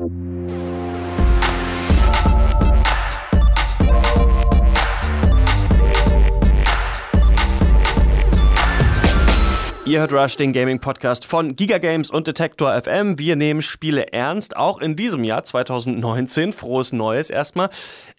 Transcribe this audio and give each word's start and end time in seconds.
Ihr 0.00 0.06
hört 10.00 10.12
Rush, 10.12 10.36
den 10.36 10.52
Gaming-Podcast 10.52 11.24
von 11.24 11.56
Giga 11.56 11.78
Games 11.78 12.10
und 12.10 12.28
Detektor 12.28 12.80
FM. 12.80 13.18
Wir 13.18 13.34
nehmen 13.34 13.60
Spiele 13.60 14.12
ernst, 14.12 14.56
auch 14.56 14.80
in 14.80 14.94
diesem 14.94 15.24
Jahr 15.24 15.42
2019. 15.42 16.52
Frohes 16.52 16.92
Neues 16.92 17.30
erstmal. 17.30 17.70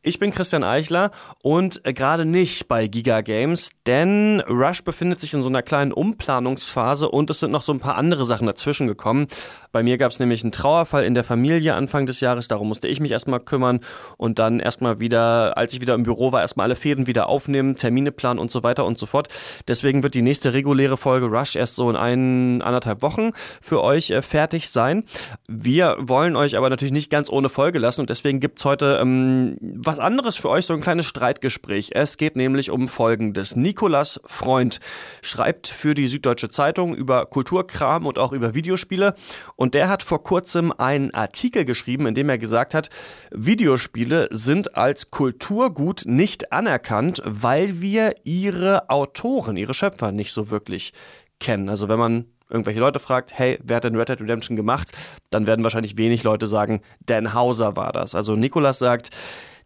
Ich 0.02 0.18
bin 0.18 0.32
Christian 0.32 0.64
Eichler 0.64 1.12
und 1.44 1.86
äh, 1.86 1.94
gerade 1.94 2.26
nicht 2.26 2.68
bei 2.68 2.88
Giga 2.88 3.22
Games, 3.22 3.70
denn 3.86 4.42
Rush 4.50 4.84
befindet 4.84 5.22
sich 5.22 5.34
in 5.34 5.44
so 5.44 5.50
einer 5.50 5.62
kleinen 5.62 5.92
Umplanungsphase 5.92 7.08
und 7.08 7.30
es 7.30 7.40
sind 7.40 7.52
noch 7.52 7.62
so 7.62 7.72
ein 7.72 7.80
paar 7.80 7.98
andere 7.98 8.26
Sachen 8.26 8.48
dazwischen 8.48 8.88
gekommen. 8.88 9.28
Bei 9.72 9.84
mir 9.84 9.98
gab 10.00 10.12
es 10.12 10.20
nämlich 10.20 10.44
einen 10.44 10.52
Trauerfall 10.52 11.04
in 11.04 11.14
der 11.14 11.24
Familie 11.24 11.76
Anfang 11.76 12.08
des 12.08 12.22
Jahres, 12.22 12.48
darum 12.48 12.68
musste 12.68 12.88
ich 12.88 13.00
mich 13.00 13.12
erstmal 13.12 13.40
kümmern 13.40 13.82
und 14.18 14.40
dann 14.40 14.60
erstmal 14.60 15.00
wieder, 15.00 15.58
als 15.58 15.74
ich 15.74 15.82
wieder 15.82 15.94
im 15.94 16.04
Büro 16.04 16.32
war, 16.32 16.42
erstmal 16.42 16.66
alle 16.66 16.76
Fäden 16.76 17.06
wieder 17.06 17.30
aufnehmen, 17.30 17.76
Termine 17.76 18.12
planen 18.12 18.40
und 18.40 18.50
so 18.50 18.64
weiter 18.64 18.86
und 18.86 18.98
so 18.98 19.06
fort. 19.06 19.28
Deswegen 19.68 20.02
wird 20.02 20.16
die 20.16 20.24
nächste 20.24 20.54
reguläre 20.54 20.98
Folge 20.98 21.28
Rush 21.28 21.56
erst 21.56 21.76
so 21.76 21.90
in 21.90 21.96
ein, 21.96 22.62
anderthalb 22.64 23.04
Wochen 23.04 23.32
für 23.62 23.84
euch 23.84 24.10
äh, 24.10 24.24
fertig 24.24 24.70
sein. 24.70 25.04
Wir 25.48 25.98
wollen 26.00 26.36
euch 26.36 26.58
aber 26.58 26.70
natürlich 26.70 26.94
nicht 26.94 27.12
ganz 27.12 27.30
ohne 27.30 27.50
Folge 27.50 27.78
lassen 27.78 28.02
und 28.02 28.10
deswegen 28.10 28.40
gibt 28.40 28.58
es 28.60 28.66
heute 28.66 29.00
ähm, 29.00 29.58
was 29.62 30.00
anderes 30.00 30.36
für 30.36 30.50
euch, 30.50 30.66
so 30.66 30.74
ein 30.74 30.82
kleines 30.82 31.06
Streitgespräch. 31.06 31.92
Es 31.94 32.18
geht 32.18 32.36
nämlich 32.36 32.72
um 32.72 32.88
Folgendes. 32.88 33.56
Nikolas 33.56 34.20
Freund 34.26 34.80
schreibt 35.22 35.68
für 35.68 35.94
die 35.94 36.08
Süddeutsche 36.08 36.50
Zeitung 36.50 36.96
über 36.96 37.28
Kulturkram 37.28 38.08
und 38.08 38.18
auch 38.18 38.32
über 38.32 38.56
Videospiele. 38.56 39.14
Und 39.60 39.74
der 39.74 39.90
hat 39.90 40.04
vor 40.04 40.24
kurzem 40.24 40.72
einen 40.72 41.14
Artikel 41.14 41.66
geschrieben, 41.66 42.06
in 42.06 42.16
dem 42.16 42.30
er 42.30 42.38
gesagt 42.38 42.74
hat, 42.74 42.90
Videospiele 43.32 44.30
sind 44.32 44.78
als 44.78 45.12
Kulturgut 45.12 46.04
nicht 46.06 46.54
anerkannt, 46.54 47.22
weil 47.26 47.82
wir 47.82 48.16
ihre 48.24 48.90
Autoren, 48.90 49.58
ihre 49.58 49.74
Schöpfer 49.74 50.14
nicht 50.14 50.32
so 50.32 50.50
wirklich 50.50 50.94
kennen. 51.42 51.68
Also 51.68 51.90
wenn 51.90 52.00
man 52.00 52.26
irgendwelche 52.50 52.80
Leute 52.80 53.00
fragt, 53.00 53.38
hey, 53.38 53.60
wer 53.62 53.76
hat 53.76 53.84
denn 53.84 53.98
Red 53.98 54.08
Dead 54.08 54.22
Redemption 54.22 54.56
gemacht? 54.56 54.94
Dann 55.30 55.46
werden 55.46 55.64
wahrscheinlich 55.64 55.98
wenig 55.98 56.24
Leute 56.24 56.48
sagen, 56.48 56.80
Dan 57.06 57.34
Hauser 57.34 57.76
war 57.76 57.92
das. 57.92 58.16
Also 58.16 58.38
Nikolas 58.38 58.80
sagt, 58.80 59.10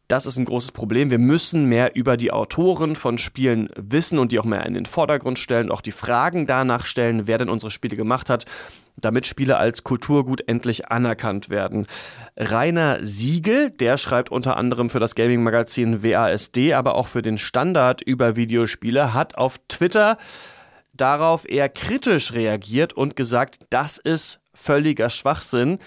das 0.07 0.25
ist 0.25 0.37
ein 0.37 0.45
großes 0.45 0.71
Problem. 0.71 1.11
Wir 1.11 1.19
müssen 1.19 1.65
mehr 1.65 1.95
über 1.95 2.17
die 2.17 2.31
Autoren 2.31 2.95
von 2.95 3.19
Spielen 3.19 3.69
wissen 3.75 4.17
und 4.17 4.31
die 4.31 4.39
auch 4.39 4.43
mehr 4.43 4.65
in 4.65 4.73
den 4.73 4.87
Vordergrund 4.87 5.37
stellen, 5.37 5.71
auch 5.71 5.81
die 5.81 5.91
Fragen 5.91 6.47
danach 6.47 6.85
stellen, 6.85 7.27
wer 7.27 7.37
denn 7.37 7.49
unsere 7.49 7.69
Spiele 7.69 7.95
gemacht 7.95 8.31
hat, 8.31 8.45
damit 9.03 9.27
Spiele 9.27 9.57
als 9.57 9.83
Kulturgut 9.83 10.47
endlich 10.47 10.89
anerkannt 10.89 11.49
werden. 11.49 11.87
Rainer 12.37 12.99
Siegel, 13.01 13.69
der 13.69 13.97
schreibt 13.97 14.31
unter 14.31 14.57
anderem 14.57 14.89
für 14.89 14.99
das 14.99 15.15
Gaming-Magazin 15.15 16.03
WASD, 16.03 16.73
aber 16.73 16.95
auch 16.95 17.07
für 17.07 17.21
den 17.21 17.37
Standard 17.37 18.01
über 18.01 18.35
Videospiele, 18.35 19.13
hat 19.13 19.37
auf 19.37 19.59
Twitter 19.67 20.17
darauf 20.93 21.49
eher 21.49 21.69
kritisch 21.69 22.33
reagiert 22.33 22.93
und 22.93 23.15
gesagt, 23.15 23.59
das 23.69 23.97
ist 23.97 24.41
völliger 24.53 25.09
Schwachsinn, 25.09 25.79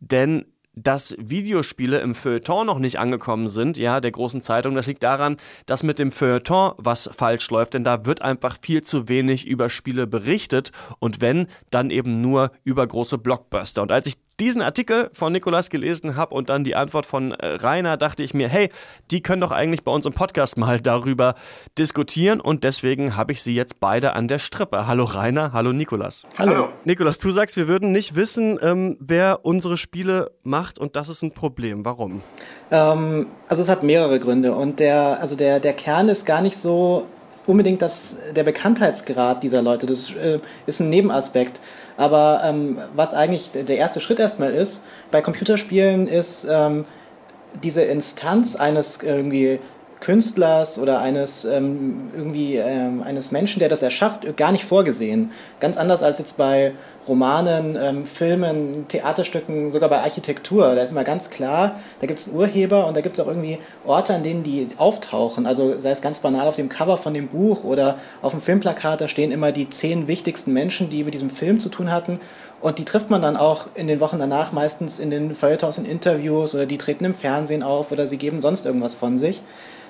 denn 0.00 0.46
dass 0.74 1.14
Videospiele 1.18 2.00
im 2.00 2.14
Feuilleton 2.14 2.66
noch 2.66 2.78
nicht 2.78 2.98
angekommen 2.98 3.48
sind, 3.48 3.76
ja, 3.78 4.00
der 4.00 4.10
großen 4.10 4.42
Zeitung. 4.42 4.74
Das 4.74 4.86
liegt 4.86 5.02
daran, 5.02 5.36
dass 5.66 5.82
mit 5.82 5.98
dem 5.98 6.12
Feuilleton 6.12 6.72
was 6.78 7.10
falsch 7.14 7.50
läuft, 7.50 7.74
denn 7.74 7.84
da 7.84 8.06
wird 8.06 8.22
einfach 8.22 8.56
viel 8.60 8.82
zu 8.82 9.08
wenig 9.08 9.46
über 9.46 9.68
Spiele 9.68 10.06
berichtet 10.06 10.72
und 10.98 11.20
wenn, 11.20 11.46
dann 11.70 11.90
eben 11.90 12.20
nur 12.20 12.52
über 12.64 12.86
große 12.86 13.18
Blockbuster. 13.18 13.82
Und 13.82 13.92
als 13.92 14.06
ich 14.06 14.16
diesen 14.40 14.62
Artikel 14.62 15.10
von 15.12 15.32
Nikolas 15.32 15.70
gelesen 15.70 16.16
habe 16.16 16.34
und 16.34 16.48
dann 16.48 16.64
die 16.64 16.74
Antwort 16.74 17.06
von 17.06 17.32
äh, 17.32 17.46
Rainer, 17.46 17.96
dachte 17.96 18.22
ich 18.22 18.34
mir, 18.34 18.48
hey, 18.48 18.70
die 19.10 19.20
können 19.20 19.40
doch 19.40 19.50
eigentlich 19.50 19.84
bei 19.84 19.92
uns 19.92 20.06
im 20.06 20.12
Podcast 20.12 20.56
mal 20.56 20.80
darüber 20.80 21.34
diskutieren 21.78 22.40
und 22.40 22.64
deswegen 22.64 23.16
habe 23.16 23.32
ich 23.32 23.42
sie 23.42 23.54
jetzt 23.54 23.80
beide 23.80 24.14
an 24.14 24.28
der 24.28 24.38
Strippe. 24.38 24.86
Hallo 24.86 25.04
Rainer, 25.04 25.52
hallo 25.52 25.72
Nikolas. 25.72 26.24
Hallo. 26.38 26.68
Nikolas, 26.84 27.18
du 27.18 27.30
sagst, 27.30 27.56
wir 27.56 27.68
würden 27.68 27.92
nicht 27.92 28.14
wissen, 28.14 28.58
ähm, 28.62 28.96
wer 29.00 29.44
unsere 29.44 29.76
Spiele 29.76 30.32
macht 30.42 30.78
und 30.78 30.96
das 30.96 31.08
ist 31.08 31.22
ein 31.22 31.32
Problem. 31.32 31.84
Warum? 31.84 32.22
Ähm, 32.70 33.26
also 33.48 33.62
es 33.62 33.68
hat 33.68 33.82
mehrere 33.82 34.18
Gründe 34.18 34.54
und 34.54 34.80
der, 34.80 35.20
also 35.20 35.36
der, 35.36 35.60
der 35.60 35.74
Kern 35.74 36.08
ist 36.08 36.26
gar 36.26 36.42
nicht 36.42 36.56
so 36.56 37.06
unbedingt 37.46 37.82
das, 37.82 38.16
der 38.34 38.44
Bekanntheitsgrad 38.44 39.42
dieser 39.42 39.62
Leute. 39.62 39.86
Das 39.86 40.14
äh, 40.14 40.38
ist 40.66 40.80
ein 40.80 40.90
Nebenaspekt. 40.90 41.60
Aber 41.96 42.42
ähm, 42.44 42.78
was 42.94 43.14
eigentlich 43.14 43.50
der 43.52 43.76
erste 43.76 44.00
Schritt 44.00 44.18
erstmal 44.18 44.52
ist, 44.52 44.84
bei 45.10 45.20
Computerspielen 45.20 46.08
ist 46.08 46.46
ähm, 46.50 46.84
diese 47.62 47.82
Instanz 47.82 48.56
eines 48.56 49.02
irgendwie 49.02 49.60
Künstlers 50.02 50.80
oder 50.80 51.00
eines 51.00 51.44
ähm, 51.44 52.10
irgendwie 52.12 52.56
ähm, 52.56 53.04
eines 53.04 53.30
Menschen, 53.30 53.60
der 53.60 53.68
das 53.68 53.82
erschafft, 53.82 54.36
gar 54.36 54.50
nicht 54.50 54.64
vorgesehen. 54.64 55.30
Ganz 55.60 55.78
anders 55.78 56.02
als 56.02 56.18
jetzt 56.18 56.36
bei 56.36 56.72
Romanen, 57.06 57.78
ähm, 57.80 58.04
Filmen, 58.04 58.86
Theaterstücken, 58.88 59.70
sogar 59.70 59.88
bei 59.88 60.00
Architektur. 60.00 60.74
Da 60.74 60.82
ist 60.82 60.90
immer 60.90 61.04
ganz 61.04 61.30
klar, 61.30 61.80
da 62.00 62.08
gibt 62.08 62.18
es 62.18 62.26
einen 62.26 62.36
Urheber 62.36 62.88
und 62.88 62.96
da 62.96 63.00
gibt 63.00 63.16
es 63.16 63.24
auch 63.24 63.28
irgendwie 63.28 63.58
Orte, 63.84 64.12
an 64.12 64.24
denen 64.24 64.42
die 64.42 64.66
auftauchen. 64.76 65.46
Also 65.46 65.78
sei 65.78 65.92
es 65.92 66.02
ganz 66.02 66.18
banal 66.18 66.48
auf 66.48 66.56
dem 66.56 66.68
Cover 66.68 66.96
von 66.96 67.14
dem 67.14 67.28
Buch 67.28 67.62
oder 67.62 67.98
auf 68.22 68.32
dem 68.32 68.40
Filmplakat, 68.40 69.00
da 69.00 69.06
stehen 69.06 69.30
immer 69.30 69.52
die 69.52 69.70
zehn 69.70 70.08
wichtigsten 70.08 70.52
Menschen, 70.52 70.90
die 70.90 71.04
mit 71.04 71.14
diesem 71.14 71.30
Film 71.30 71.60
zu 71.60 71.68
tun 71.68 71.92
hatten. 71.92 72.18
Und 72.60 72.78
die 72.78 72.84
trifft 72.84 73.08
man 73.08 73.22
dann 73.22 73.36
auch 73.36 73.66
in 73.74 73.86
den 73.86 74.00
Wochen 74.00 74.18
danach 74.18 74.50
meistens 74.50 74.98
in 74.98 75.10
den 75.10 75.36
Feuilletons, 75.36 75.78
in 75.78 75.84
Interviews 75.84 76.56
oder 76.56 76.66
die 76.66 76.78
treten 76.78 77.04
im 77.04 77.14
Fernsehen 77.14 77.62
auf 77.62 77.92
oder 77.92 78.08
sie 78.08 78.18
geben 78.18 78.40
sonst 78.40 78.66
irgendwas 78.66 78.96
von 78.96 79.16
sich. 79.16 79.42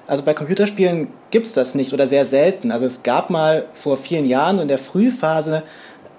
Also 0.06 0.22
bei 0.22 0.34
Computerspielen 0.34 1.08
gibt 1.30 1.46
es 1.46 1.52
das 1.52 1.74
nicht 1.74 1.92
oder 1.92 2.06
sehr 2.06 2.24
selten. 2.24 2.70
Also 2.70 2.86
es 2.86 3.02
gab 3.02 3.30
mal 3.30 3.66
vor 3.72 3.96
vielen 3.96 4.26
Jahren 4.26 4.58
in 4.58 4.68
der 4.68 4.78
Frühphase 4.78 5.62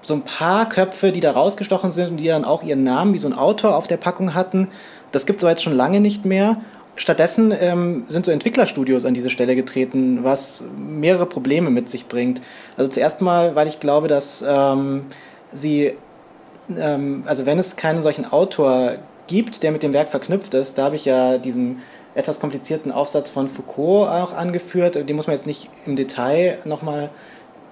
so 0.02 0.14
ein 0.14 0.22
paar 0.22 0.68
Köpfe, 0.70 1.12
die 1.12 1.20
da 1.20 1.32
rausgestochen 1.32 1.92
sind 1.92 2.12
und 2.12 2.18
die 2.18 2.28
dann 2.28 2.46
auch 2.46 2.64
ihren 2.64 2.84
Namen 2.84 3.14
wie 3.14 3.20
so 3.20 3.28
ein 3.28 3.34
Autor 3.34 3.76
auf 3.76 3.88
der 3.88 3.98
Packung 3.98 4.34
hatten. 4.34 4.70
Das 5.12 5.26
gibt 5.26 5.40
es 5.40 5.44
aber 5.44 5.52
jetzt 5.52 5.64
schon 5.64 5.76
lange 5.76 6.00
nicht 6.00 6.26
mehr. 6.26 6.58
Stattdessen 6.96 7.54
ähm, 7.60 8.06
sind 8.08 8.26
so 8.26 8.32
Entwicklerstudios 8.32 9.06
an 9.06 9.14
diese 9.14 9.30
Stelle 9.30 9.56
getreten, 9.56 10.24
was 10.24 10.66
mehrere 10.78 11.26
Probleme 11.26 11.70
mit 11.70 11.90
sich 11.90 12.08
bringt. 12.08 12.42
Also 12.78 12.92
zuerst 12.92 13.22
mal, 13.22 13.56
weil 13.56 13.68
ich 13.68 13.80
glaube, 13.80 14.08
dass 14.08 14.46
ähm, 14.48 15.06
sie, 15.52 15.94
ähm, 16.78 17.24
also 17.26 17.46
wenn 17.46 17.58
es 17.58 17.78
keinen 17.78 18.04
solchen 18.04 18.32
Autor 18.32 18.98
gibt, 19.28 19.64
der 19.64 19.72
mit 19.72 19.82
dem 19.82 19.94
Werk 19.94 20.12
verknüpft 20.12 20.54
ist, 20.54 20.78
da 20.78 20.84
habe 20.84 20.96
ich 20.96 21.06
ja 21.06 21.40
diesen 21.40 21.80
etwas 22.16 22.40
komplizierten 22.40 22.92
Aufsatz 22.92 23.30
von 23.30 23.48
Foucault 23.48 24.10
auch 24.10 24.34
angeführt. 24.34 24.96
Den 24.96 25.16
muss 25.16 25.28
man 25.28 25.36
jetzt 25.36 25.48
nicht 25.48 25.70
im 25.86 25.96
Detail 25.96 26.60
nochmal 26.66 27.10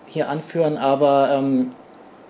hier 0.06 0.30
anführen, 0.30 0.78
aber 0.78 1.30
ähm, 1.32 1.72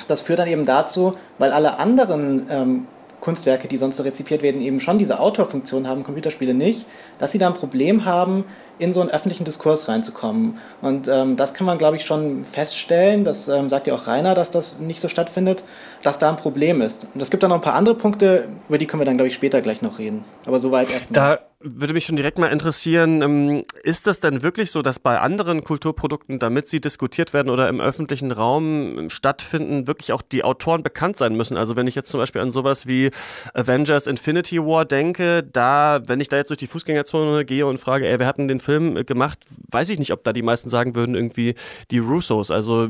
das 0.07 0.21
führt 0.21 0.39
dann 0.39 0.47
eben 0.47 0.65
dazu, 0.65 1.15
weil 1.37 1.51
alle 1.51 1.79
anderen 1.79 2.47
ähm, 2.49 2.87
Kunstwerke, 3.21 3.67
die 3.67 3.77
sonst 3.77 3.97
so 3.97 4.03
rezipiert 4.03 4.41
werden, 4.41 4.61
eben 4.61 4.79
schon 4.79 4.97
diese 4.97 5.19
Autorfunktion 5.19 5.87
haben, 5.87 6.03
Computerspiele 6.03 6.53
nicht, 6.53 6.85
dass 7.19 7.31
sie 7.31 7.37
da 7.37 7.47
ein 7.47 7.53
Problem 7.53 8.03
haben, 8.03 8.45
in 8.79 8.93
so 8.93 9.01
einen 9.01 9.11
öffentlichen 9.11 9.43
Diskurs 9.45 9.87
reinzukommen. 9.87 10.57
Und 10.81 11.07
ähm, 11.07 11.37
das 11.37 11.53
kann 11.53 11.67
man, 11.67 11.77
glaube 11.77 11.97
ich, 11.97 12.05
schon 12.05 12.45
feststellen, 12.45 13.23
das 13.23 13.47
ähm, 13.47 13.69
sagt 13.69 13.85
ja 13.85 13.93
auch 13.93 14.07
Rainer, 14.07 14.33
dass 14.33 14.49
das 14.49 14.79
nicht 14.79 14.99
so 14.99 15.07
stattfindet, 15.07 15.63
dass 16.01 16.17
da 16.17 16.29
ein 16.29 16.37
Problem 16.37 16.81
ist. 16.81 17.07
Und 17.13 17.21
es 17.21 17.29
gibt 17.29 17.43
dann 17.43 17.49
noch 17.49 17.57
ein 17.57 17.61
paar 17.61 17.75
andere 17.75 17.93
Punkte, 17.93 18.47
über 18.67 18.79
die 18.79 18.87
können 18.87 19.01
wir 19.01 19.05
dann, 19.05 19.17
glaube 19.17 19.29
ich, 19.29 19.35
später 19.35 19.61
gleich 19.61 19.83
noch 19.83 19.99
reden. 19.99 20.25
Aber 20.47 20.57
soweit 20.57 20.91
erstmal 20.91 21.39
würde 21.63 21.93
mich 21.93 22.05
schon 22.05 22.15
direkt 22.15 22.37
mal 22.37 22.47
interessieren, 22.47 23.21
ähm, 23.21 23.63
ist 23.83 24.07
das 24.07 24.19
denn 24.19 24.41
wirklich 24.41 24.71
so, 24.71 24.81
dass 24.81 24.99
bei 24.99 25.19
anderen 25.19 25.63
Kulturprodukten, 25.63 26.39
damit 26.39 26.69
sie 26.69 26.81
diskutiert 26.81 27.33
werden 27.33 27.49
oder 27.49 27.69
im 27.69 27.79
öffentlichen 27.79 28.31
Raum 28.31 28.97
ähm, 28.97 29.09
stattfinden, 29.09 29.87
wirklich 29.87 30.11
auch 30.13 30.21
die 30.21 30.43
Autoren 30.43 30.83
bekannt 30.83 31.17
sein 31.17 31.35
müssen? 31.35 31.57
Also 31.57 31.75
wenn 31.75 31.87
ich 31.87 31.95
jetzt 31.95 32.09
zum 32.09 32.19
Beispiel 32.19 32.41
an 32.41 32.51
sowas 32.51 32.87
wie 32.87 33.11
Avengers 33.53 34.07
Infinity 34.07 34.59
War 34.59 34.85
denke, 34.85 35.43
da, 35.43 36.01
wenn 36.07 36.19
ich 36.19 36.29
da 36.29 36.37
jetzt 36.37 36.49
durch 36.49 36.59
die 36.59 36.67
Fußgängerzone 36.67 37.45
gehe 37.45 37.65
und 37.65 37.79
frage, 37.79 38.07
ey, 38.07 38.19
wer 38.19 38.27
hat 38.27 38.37
denn 38.37 38.47
den 38.47 38.59
Film 38.59 38.97
äh, 38.97 39.03
gemacht, 39.03 39.39
weiß 39.69 39.89
ich 39.89 39.99
nicht, 39.99 40.13
ob 40.13 40.23
da 40.23 40.33
die 40.33 40.43
meisten 40.43 40.69
sagen 40.69 40.95
würden, 40.95 41.15
irgendwie 41.15 41.55
die 41.91 41.99
Russos. 41.99 42.51
Also 42.51 42.87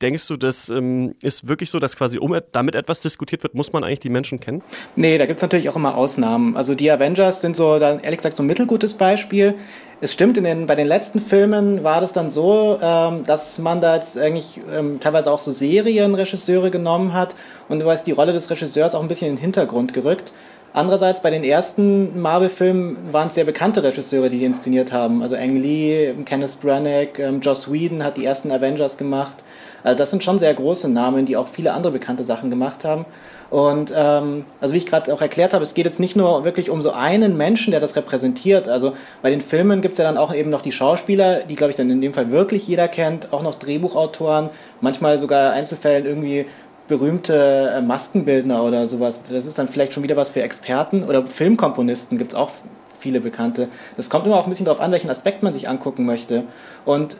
denkst 0.00 0.26
du, 0.28 0.36
das 0.36 0.68
ähm, 0.70 1.14
ist 1.22 1.46
wirklich 1.46 1.70
so, 1.70 1.78
dass 1.78 1.96
quasi 1.96 2.18
um 2.18 2.34
damit 2.52 2.74
etwas 2.74 3.00
diskutiert 3.00 3.42
wird, 3.42 3.54
muss 3.54 3.72
man 3.72 3.84
eigentlich 3.84 4.00
die 4.00 4.10
Menschen 4.10 4.40
kennen? 4.40 4.62
Nee, 4.96 5.18
da 5.18 5.26
gibt 5.26 5.38
es 5.38 5.42
natürlich 5.42 5.68
auch 5.68 5.76
immer 5.76 5.96
Ausnahmen. 5.96 6.56
Also 6.56 6.74
die 6.74 6.90
Avengers 6.90 7.33
Avengers 7.34 7.40
sind 7.40 7.56
so 7.56 7.78
dann 7.78 8.00
ehrlich 8.00 8.18
gesagt 8.18 8.36
so 8.36 8.42
ein 8.42 8.46
mittelgutes 8.46 8.94
Beispiel. 8.94 9.54
Es 10.00 10.12
stimmt, 10.12 10.36
in 10.36 10.44
den, 10.44 10.66
bei 10.66 10.74
den 10.74 10.86
letzten 10.86 11.20
Filmen 11.20 11.82
war 11.82 12.00
das 12.00 12.12
dann 12.12 12.30
so, 12.30 12.78
ähm, 12.82 13.24
dass 13.26 13.58
man 13.58 13.80
da 13.80 13.96
jetzt 13.96 14.18
eigentlich 14.18 14.60
ähm, 14.72 15.00
teilweise 15.00 15.30
auch 15.30 15.38
so 15.38 15.52
Serienregisseure 15.52 16.70
genommen 16.70 17.14
hat 17.14 17.34
und 17.68 17.80
du 17.80 17.86
weißt, 17.86 18.06
die 18.06 18.12
Rolle 18.12 18.32
des 18.32 18.50
Regisseurs 18.50 18.94
auch 18.94 19.02
ein 19.02 19.08
bisschen 19.08 19.28
in 19.28 19.36
den 19.36 19.40
Hintergrund 19.40 19.94
gerückt. 19.94 20.32
Andererseits 20.72 21.22
bei 21.22 21.30
den 21.30 21.44
ersten 21.44 22.20
Marvel-Filmen 22.20 23.12
waren 23.12 23.28
es 23.28 23.36
sehr 23.36 23.44
bekannte 23.44 23.82
Regisseure, 23.84 24.28
die 24.28 24.38
die 24.38 24.44
inszeniert 24.44 24.92
haben. 24.92 25.22
Also 25.22 25.36
Ang 25.36 25.56
Lee, 25.62 26.12
Kenneth 26.24 26.60
Branagh, 26.60 27.18
ähm, 27.18 27.40
Joss 27.40 27.72
Whedon 27.72 28.02
hat 28.02 28.16
die 28.16 28.24
ersten 28.24 28.50
Avengers 28.50 28.98
gemacht. 28.98 29.38
Also 29.84 29.96
das 29.98 30.10
sind 30.10 30.24
schon 30.24 30.38
sehr 30.38 30.52
große 30.52 30.90
Namen, 30.90 31.26
die 31.26 31.36
auch 31.36 31.48
viele 31.48 31.72
andere 31.72 31.92
bekannte 31.92 32.24
Sachen 32.24 32.50
gemacht 32.50 32.84
haben. 32.84 33.06
Und 33.54 33.92
ähm, 33.96 34.46
also 34.60 34.74
wie 34.74 34.78
ich 34.78 34.86
gerade 34.86 35.14
auch 35.14 35.20
erklärt 35.20 35.54
habe, 35.54 35.62
es 35.62 35.74
geht 35.74 35.86
jetzt 35.86 36.00
nicht 36.00 36.16
nur 36.16 36.44
wirklich 36.44 36.70
um 36.70 36.82
so 36.82 36.90
einen 36.90 37.36
Menschen, 37.36 37.70
der 37.70 37.78
das 37.78 37.94
repräsentiert. 37.94 38.68
Also 38.68 38.94
bei 39.22 39.30
den 39.30 39.40
Filmen 39.40 39.80
gibt 39.80 39.92
es 39.92 39.98
ja 39.98 40.04
dann 40.04 40.16
auch 40.16 40.34
eben 40.34 40.50
noch 40.50 40.60
die 40.60 40.72
Schauspieler, 40.72 41.42
die 41.48 41.54
glaube 41.54 41.70
ich 41.70 41.76
dann 41.76 41.88
in 41.88 42.00
dem 42.00 42.12
Fall 42.12 42.32
wirklich 42.32 42.66
jeder 42.66 42.88
kennt, 42.88 43.32
auch 43.32 43.42
noch 43.42 43.54
Drehbuchautoren, 43.54 44.50
manchmal 44.80 45.20
sogar 45.20 45.52
Einzelfällen 45.52 46.04
irgendwie 46.04 46.46
berühmte 46.88 47.74
äh, 47.76 47.80
Maskenbildner 47.80 48.64
oder 48.64 48.88
sowas. 48.88 49.20
Das 49.30 49.46
ist 49.46 49.56
dann 49.56 49.68
vielleicht 49.68 49.92
schon 49.92 50.02
wieder 50.02 50.16
was 50.16 50.32
für 50.32 50.42
Experten 50.42 51.04
oder 51.04 51.24
Filmkomponisten 51.24 52.18
gibt 52.18 52.32
es 52.32 52.36
auch 52.36 52.50
viele 52.98 53.20
bekannte. 53.20 53.68
Das 53.96 54.10
kommt 54.10 54.26
immer 54.26 54.34
auch 54.34 54.46
ein 54.46 54.50
bisschen 54.50 54.66
darauf 54.66 54.80
an, 54.80 54.90
welchen 54.90 55.10
Aspekt 55.10 55.44
man 55.44 55.52
sich 55.52 55.68
angucken 55.68 56.06
möchte. 56.06 56.42
Und 56.84 57.18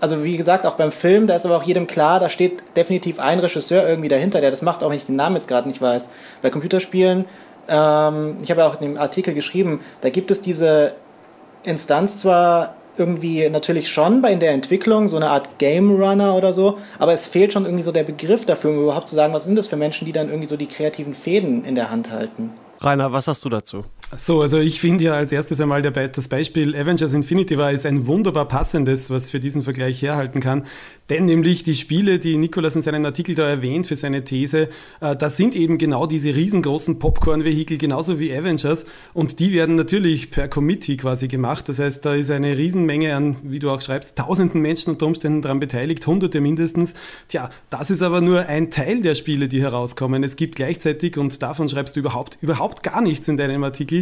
also 0.00 0.24
wie 0.24 0.36
gesagt, 0.36 0.66
auch 0.66 0.76
beim 0.76 0.92
Film, 0.92 1.26
da 1.26 1.36
ist 1.36 1.44
aber 1.44 1.56
auch 1.56 1.62
jedem 1.62 1.86
klar, 1.86 2.20
da 2.20 2.28
steht 2.28 2.62
definitiv 2.76 3.18
ein 3.18 3.38
Regisseur 3.38 3.86
irgendwie 3.86 4.08
dahinter, 4.08 4.40
der 4.40 4.50
das 4.50 4.62
macht, 4.62 4.82
auch 4.82 4.90
wenn 4.90 4.96
ich 4.96 5.06
den 5.06 5.16
Namen 5.16 5.36
jetzt 5.36 5.48
gerade 5.48 5.68
nicht 5.68 5.80
weiß. 5.80 6.08
Bei 6.42 6.50
Computerspielen, 6.50 7.26
ähm, 7.68 8.36
ich 8.42 8.50
habe 8.50 8.60
ja 8.60 8.68
auch 8.68 8.80
in 8.80 8.88
dem 8.88 8.98
Artikel 8.98 9.34
geschrieben, 9.34 9.80
da 10.00 10.10
gibt 10.10 10.30
es 10.30 10.40
diese 10.40 10.94
Instanz 11.62 12.16
zwar 12.18 12.74
irgendwie 12.96 13.48
natürlich 13.48 13.88
schon 13.88 14.20
bei 14.20 14.32
in 14.32 14.40
der 14.40 14.52
Entwicklung, 14.52 15.08
so 15.08 15.16
eine 15.16 15.30
Art 15.30 15.58
Game 15.58 15.90
Runner 15.90 16.34
oder 16.34 16.52
so, 16.52 16.78
aber 16.98 17.12
es 17.12 17.26
fehlt 17.26 17.52
schon 17.52 17.64
irgendwie 17.64 17.82
so 17.82 17.92
der 17.92 18.04
Begriff 18.04 18.44
dafür, 18.44 18.70
um 18.70 18.82
überhaupt 18.82 19.08
zu 19.08 19.14
sagen, 19.14 19.32
was 19.32 19.44
sind 19.44 19.56
das 19.56 19.66
für 19.66 19.76
Menschen, 19.76 20.04
die 20.06 20.12
dann 20.12 20.28
irgendwie 20.28 20.48
so 20.48 20.56
die 20.56 20.66
kreativen 20.66 21.14
Fäden 21.14 21.64
in 21.64 21.74
der 21.74 21.90
Hand 21.90 22.10
halten. 22.10 22.50
Rainer, 22.80 23.12
was 23.12 23.28
hast 23.28 23.44
du 23.44 23.48
dazu? 23.48 23.84
So, 24.16 24.42
also 24.42 24.58
ich 24.58 24.80
finde 24.80 25.04
ja 25.04 25.12
als 25.14 25.30
erstes 25.30 25.60
einmal 25.60 25.82
der, 25.82 25.92
das 25.92 26.26
Beispiel 26.26 26.74
Avengers 26.74 27.14
Infinity 27.14 27.56
War 27.56 27.70
ist 27.70 27.86
ein 27.86 28.08
wunderbar 28.08 28.48
passendes, 28.48 29.08
was 29.08 29.30
für 29.30 29.38
diesen 29.38 29.62
Vergleich 29.62 30.02
herhalten 30.02 30.40
kann. 30.40 30.66
Denn 31.10 31.26
nämlich 31.26 31.62
die 31.62 31.74
Spiele, 31.74 32.18
die 32.18 32.36
Nikolas 32.36 32.74
in 32.74 32.82
seinem 32.82 33.04
Artikel 33.04 33.36
da 33.36 33.48
erwähnt 33.48 33.86
für 33.86 33.94
seine 33.94 34.24
These, 34.24 34.68
äh, 35.00 35.14
das 35.14 35.36
sind 35.36 35.54
eben 35.54 35.78
genau 35.78 36.06
diese 36.06 36.34
riesengroßen 36.34 36.98
Popcorn-Vehikel, 36.98 37.78
genauso 37.78 38.18
wie 38.18 38.32
Avengers. 38.32 38.84
Und 39.14 39.38
die 39.38 39.52
werden 39.52 39.76
natürlich 39.76 40.32
per 40.32 40.48
Committee 40.48 40.96
quasi 40.96 41.28
gemacht. 41.28 41.68
Das 41.68 41.78
heißt, 41.78 42.04
da 42.04 42.14
ist 42.14 42.32
eine 42.32 42.56
Riesenmenge 42.56 43.14
an, 43.14 43.36
wie 43.44 43.60
du 43.60 43.70
auch 43.70 43.80
schreibst, 43.80 44.16
tausenden 44.16 44.60
Menschen 44.60 44.90
unter 44.92 45.06
Umständen 45.06 45.42
daran 45.42 45.60
beteiligt, 45.60 46.04
hunderte 46.06 46.40
mindestens. 46.40 46.94
Tja, 47.28 47.50
das 47.70 47.90
ist 47.90 48.02
aber 48.02 48.20
nur 48.20 48.46
ein 48.46 48.72
Teil 48.72 49.02
der 49.02 49.14
Spiele, 49.14 49.46
die 49.46 49.62
herauskommen. 49.62 50.24
Es 50.24 50.34
gibt 50.34 50.56
gleichzeitig, 50.56 51.16
und 51.16 51.42
davon 51.42 51.68
schreibst 51.68 51.94
du 51.94 52.00
überhaupt, 52.00 52.38
überhaupt 52.40 52.82
gar 52.82 53.02
nichts 53.02 53.28
in 53.28 53.36
deinem 53.36 53.62
Artikel, 53.62 53.99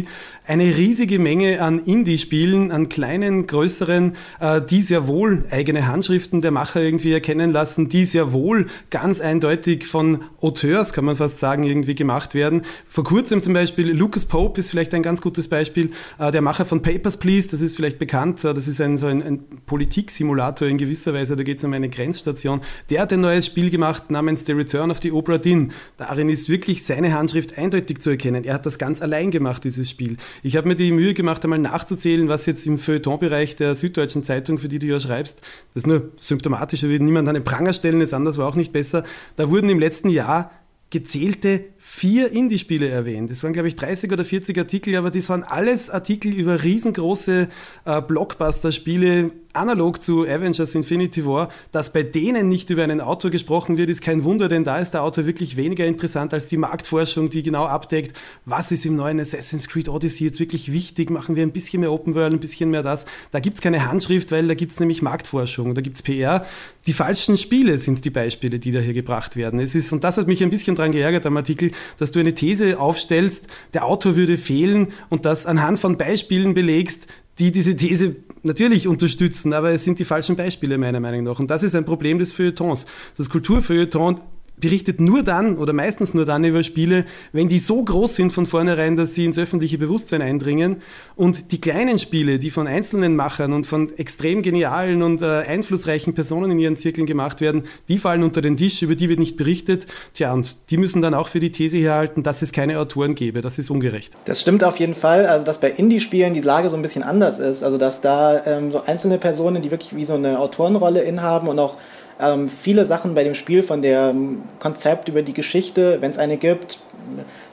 eine 0.49 0.77
riesige 0.77 1.19
Menge 1.19 1.61
an 1.61 1.77
Indie-Spielen, 1.77 2.71
an 2.71 2.89
kleinen, 2.89 3.45
größeren, 3.45 4.15
äh, 4.39 4.61
die 4.61 4.81
sehr 4.81 5.07
wohl 5.07 5.45
eigene 5.51 5.87
Handschriften 5.87 6.41
der 6.41 6.49
Macher 6.49 6.81
irgendwie 6.81 7.13
erkennen 7.13 7.51
lassen, 7.51 7.87
die 7.87 8.03
sehr 8.05 8.31
wohl 8.31 8.67
ganz 8.89 9.21
eindeutig 9.21 9.85
von 9.85 10.23
Auteurs, 10.41 10.91
kann 10.91 11.05
man 11.05 11.15
fast 11.15 11.39
sagen, 11.39 11.63
irgendwie 11.63 11.93
gemacht 11.93 12.33
werden. 12.33 12.63
Vor 12.87 13.03
kurzem 13.03 13.43
zum 13.43 13.53
Beispiel 13.53 13.91
Lucas 13.91 14.25
Pope 14.25 14.59
ist 14.59 14.71
vielleicht 14.71 14.93
ein 14.95 15.03
ganz 15.03 15.21
gutes 15.21 15.47
Beispiel, 15.47 15.91
äh, 16.17 16.31
der 16.31 16.41
Macher 16.41 16.65
von 16.65 16.81
Papers, 16.81 17.17
Please, 17.17 17.47
das 17.49 17.61
ist 17.61 17.75
vielleicht 17.75 17.99
bekannt, 17.99 18.43
äh, 18.43 18.53
das 18.53 18.67
ist 18.67 18.81
ein, 18.81 18.97
so 18.97 19.05
ein, 19.05 19.21
ein 19.21 19.43
Politiksimulator 19.67 20.67
in 20.67 20.79
gewisser 20.79 21.13
Weise, 21.13 21.35
da 21.35 21.43
geht 21.43 21.59
es 21.59 21.63
um 21.63 21.73
eine 21.73 21.89
Grenzstation. 21.89 22.61
Der 22.89 23.01
hat 23.01 23.13
ein 23.13 23.21
neues 23.21 23.45
Spiel 23.45 23.69
gemacht 23.69 24.09
namens 24.09 24.45
The 24.45 24.53
Return 24.53 24.89
of 24.89 24.99
the 25.01 25.11
Obra 25.11 25.37
Dinn. 25.37 25.73
Darin 25.97 26.29
ist 26.29 26.49
wirklich 26.49 26.83
seine 26.83 27.13
Handschrift 27.13 27.57
eindeutig 27.57 28.01
zu 28.01 28.09
erkennen. 28.09 28.43
Er 28.43 28.55
hat 28.55 28.65
das 28.65 28.79
ganz 28.79 29.01
allein 29.01 29.29
gemacht, 29.29 29.63
dieses 29.63 29.88
dieses 29.89 30.15
Spiel. 30.15 30.17
Ich 30.43 30.55
habe 30.55 30.67
mir 30.67 30.75
die 30.75 30.91
Mühe 30.91 31.13
gemacht, 31.13 31.43
einmal 31.43 31.59
nachzuzählen, 31.59 32.29
was 32.29 32.45
jetzt 32.45 32.65
im 32.67 32.77
Feuilleton-Bereich 32.77 33.55
der 33.55 33.75
Süddeutschen 33.75 34.23
Zeitung, 34.23 34.59
für 34.59 34.67
die 34.67 34.79
du 34.79 34.87
ja 34.87 34.99
schreibst, 34.99 35.41
das 35.73 35.83
ist 35.83 35.87
nur 35.87 36.11
symptomatisch, 36.19 36.81
da 36.81 36.89
wird 36.89 37.01
niemand 37.01 37.27
an 37.27 37.33
den 37.33 37.43
Pranger 37.43 37.73
stellen, 37.73 38.01
ist 38.01 38.13
anders, 38.13 38.37
war 38.37 38.47
auch 38.47 38.55
nicht 38.55 38.73
besser. 38.73 39.03
Da 39.35 39.49
wurden 39.49 39.69
im 39.69 39.79
letzten 39.79 40.09
Jahr 40.09 40.51
gezählte 40.89 41.65
vier 41.91 42.31
Indie-Spiele 42.31 42.87
erwähnt. 42.87 43.31
Das 43.31 43.43
waren, 43.43 43.51
glaube 43.51 43.67
ich, 43.67 43.75
30 43.75 44.11
oder 44.13 44.23
40 44.23 44.57
Artikel, 44.57 44.95
aber 44.95 45.09
die 45.09 45.27
waren 45.27 45.43
alles 45.43 45.89
Artikel 45.89 46.31
über 46.31 46.63
riesengroße 46.63 47.49
äh, 47.85 48.01
Blockbuster-Spiele, 48.01 49.31
analog 49.53 50.01
zu 50.01 50.21
Avengers 50.23 50.75
Infinity 50.75 51.25
War. 51.25 51.49
Dass 51.71 51.91
bei 51.91 52.03
denen 52.03 52.47
nicht 52.47 52.69
über 52.69 52.83
einen 52.83 53.01
Autor 53.01 53.31
gesprochen 53.31 53.75
wird, 53.77 53.89
ist 53.89 54.01
kein 54.01 54.23
Wunder, 54.23 54.47
denn 54.47 54.63
da 54.63 54.77
ist 54.77 54.91
der 54.91 55.03
Autor 55.03 55.25
wirklich 55.25 55.57
weniger 55.57 55.85
interessant 55.85 56.31
als 56.33 56.47
die 56.47 56.57
Marktforschung, 56.57 57.31
die 57.31 57.41
genau 57.41 57.65
abdeckt, 57.65 58.15
was 58.45 58.71
ist 58.71 58.85
im 58.85 58.95
neuen 58.95 59.19
Assassin's 59.19 59.67
Creed 59.67 59.89
Odyssey 59.89 60.25
jetzt 60.25 60.39
wirklich 60.39 60.71
wichtig, 60.71 61.09
machen 61.09 61.35
wir 61.35 61.43
ein 61.43 61.51
bisschen 61.51 61.81
mehr 61.81 61.91
Open 61.91 62.13
World, 62.13 62.33
ein 62.33 62.39
bisschen 62.39 62.69
mehr 62.69 62.83
das. 62.83 63.07
Da 63.31 63.39
gibt 63.39 63.57
es 63.57 63.61
keine 63.61 63.89
Handschrift, 63.89 64.31
weil 64.31 64.47
da 64.47 64.53
gibt 64.53 64.71
es 64.71 64.79
nämlich 64.79 65.01
Marktforschung, 65.01 65.73
da 65.73 65.81
gibt 65.81 65.95
es 65.95 66.03
PR. 66.03 66.45
Die 66.85 66.93
falschen 66.93 67.35
Spiele 67.35 67.79
sind 67.79 68.05
die 68.05 68.09
Beispiele, 68.11 68.59
die 68.59 68.71
da 68.71 68.79
hier 68.79 68.93
gebracht 68.93 69.35
werden. 69.35 69.59
Es 69.59 69.73
ist, 69.73 69.91
und 69.91 70.03
das 70.03 70.17
hat 70.17 70.27
mich 70.27 70.43
ein 70.43 70.51
bisschen 70.51 70.75
dran 70.75 70.91
geärgert 70.91 71.25
am 71.25 71.35
Artikel, 71.35 71.71
dass 71.97 72.11
du 72.11 72.19
eine 72.19 72.33
These 72.33 72.79
aufstellst, 72.79 73.47
der 73.73 73.85
Autor 73.85 74.15
würde 74.15 74.37
fehlen 74.37 74.89
und 75.09 75.25
das 75.25 75.45
anhand 75.45 75.79
von 75.79 75.97
Beispielen 75.97 76.53
belegst, 76.53 77.07
die 77.39 77.51
diese 77.51 77.75
These 77.75 78.17
natürlich 78.43 78.87
unterstützen, 78.87 79.53
aber 79.53 79.71
es 79.71 79.83
sind 79.83 79.99
die 79.99 80.05
falschen 80.05 80.35
Beispiele 80.35 80.77
meiner 80.77 80.99
Meinung 80.99 81.23
nach. 81.23 81.39
Und 81.39 81.49
das 81.49 81.63
ist 81.63 81.75
ein 81.75 81.85
Problem 81.85 82.19
des 82.19 82.33
Feuilletons. 82.33 82.85
Das 83.17 83.29
Kulturfeuilleton 83.29 84.19
berichtet 84.59 84.99
nur 84.99 85.23
dann 85.23 85.57
oder 85.57 85.73
meistens 85.73 86.13
nur 86.13 86.25
dann 86.25 86.43
über 86.43 86.63
Spiele, 86.63 87.05
wenn 87.31 87.47
die 87.47 87.59
so 87.59 87.83
groß 87.83 88.15
sind 88.15 88.33
von 88.33 88.45
vornherein, 88.45 88.95
dass 88.95 89.15
sie 89.15 89.25
ins 89.25 89.37
öffentliche 89.37 89.77
Bewusstsein 89.77 90.21
eindringen. 90.21 90.81
Und 91.15 91.51
die 91.51 91.61
kleinen 91.61 91.99
Spiele, 91.99 92.39
die 92.39 92.49
von 92.49 92.67
einzelnen 92.67 93.15
Machern 93.15 93.53
und 93.53 93.67
von 93.67 93.91
extrem 93.97 94.41
genialen 94.41 95.03
und 95.03 95.21
äh, 95.21 95.25
einflussreichen 95.25 96.13
Personen 96.13 96.51
in 96.51 96.59
ihren 96.59 96.77
Zirkeln 96.77 97.05
gemacht 97.05 97.41
werden, 97.41 97.63
die 97.87 97.97
fallen 97.97 98.23
unter 98.23 98.41
den 98.41 98.57
Tisch, 98.57 98.81
über 98.81 98.95
die 98.95 99.09
wird 99.09 99.19
nicht 99.19 99.37
berichtet. 99.37 99.87
Tja, 100.13 100.33
und 100.33 100.55
die 100.69 100.77
müssen 100.77 101.01
dann 101.01 101.13
auch 101.13 101.27
für 101.27 101.39
die 101.39 101.51
These 101.51 101.77
herhalten, 101.77 102.23
dass 102.23 102.41
es 102.41 102.51
keine 102.51 102.79
Autoren 102.79 103.15
gäbe. 103.15 103.41
Das 103.41 103.59
ist 103.59 103.69
ungerecht. 103.69 104.13
Das 104.25 104.41
stimmt 104.41 104.63
auf 104.63 104.77
jeden 104.77 104.95
Fall. 104.95 105.25
Also, 105.25 105.45
dass 105.45 105.59
bei 105.59 105.69
Indie-Spielen 105.71 106.33
die 106.33 106.41
Lage 106.41 106.69
so 106.69 106.75
ein 106.75 106.81
bisschen 106.81 107.03
anders 107.03 107.39
ist. 107.39 107.63
Also, 107.63 107.77
dass 107.77 108.01
da 108.01 108.45
ähm, 108.45 108.71
so 108.71 108.81
einzelne 108.83 109.17
Personen, 109.17 109.61
die 109.61 109.71
wirklich 109.71 109.95
wie 109.95 110.05
so 110.05 110.15
eine 110.15 110.39
Autorenrolle 110.39 111.01
inhaben 111.01 111.47
und 111.47 111.59
auch 111.59 111.77
ähm, 112.19 112.49
viele 112.49 112.85
Sachen 112.85 113.15
bei 113.15 113.23
dem 113.23 113.33
Spiel 113.33 113.63
von 113.63 113.81
der 113.81 114.09
ähm, 114.09 114.43
Konzept 114.59 115.09
über 115.09 115.21
die 115.21 115.33
Geschichte, 115.33 115.97
wenn 116.01 116.11
es 116.11 116.17
eine 116.17 116.37
gibt, 116.37 116.79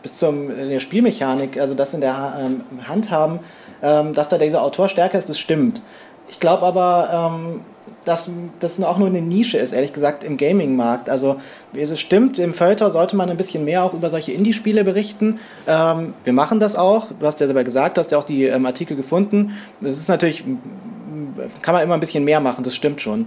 bis 0.02 0.16
zur 0.16 0.34
Spielmechanik, 0.78 1.58
also 1.58 1.74
das 1.74 1.94
in 1.94 2.00
der 2.00 2.44
ähm, 2.46 2.62
Hand 2.86 3.10
haben, 3.10 3.40
ähm, 3.82 4.12
dass 4.12 4.28
da 4.28 4.38
dieser 4.38 4.62
Autor 4.62 4.88
stärker 4.88 5.18
ist, 5.18 5.28
das 5.28 5.38
stimmt. 5.38 5.82
Ich 6.28 6.40
glaube 6.40 6.64
aber, 6.64 7.32
ähm, 7.32 7.60
dass 8.04 8.30
das 8.60 8.80
auch 8.82 8.98
nur 8.98 9.08
eine 9.08 9.20
Nische 9.20 9.58
ist, 9.58 9.72
ehrlich 9.72 9.92
gesagt, 9.92 10.22
im 10.22 10.36
Gaming-Markt. 10.36 11.10
Also 11.10 11.36
es 11.74 11.98
stimmt, 11.98 12.38
im 12.38 12.54
Feuilleton 12.54 12.90
sollte 12.90 13.16
man 13.16 13.30
ein 13.30 13.36
bisschen 13.36 13.64
mehr 13.64 13.82
auch 13.82 13.94
über 13.94 14.10
solche 14.10 14.32
Indie-Spiele 14.32 14.84
berichten. 14.84 15.40
Ähm, 15.66 16.14
wir 16.22 16.32
machen 16.32 16.60
das 16.60 16.76
auch. 16.76 17.08
Du 17.18 17.26
hast 17.26 17.40
ja 17.40 17.46
selber 17.46 17.64
gesagt, 17.64 17.96
du 17.96 18.00
hast 18.00 18.12
ja 18.12 18.18
auch 18.18 18.24
die 18.24 18.44
ähm, 18.44 18.64
Artikel 18.64 18.96
gefunden. 18.96 19.56
Das 19.80 19.98
ist 19.98 20.08
natürlich 20.08 20.44
kann 21.62 21.74
man 21.74 21.82
immer 21.82 21.94
ein 21.94 22.00
bisschen 22.00 22.24
mehr 22.24 22.40
machen, 22.40 22.64
das 22.64 22.74
stimmt 22.74 23.00
schon. 23.00 23.26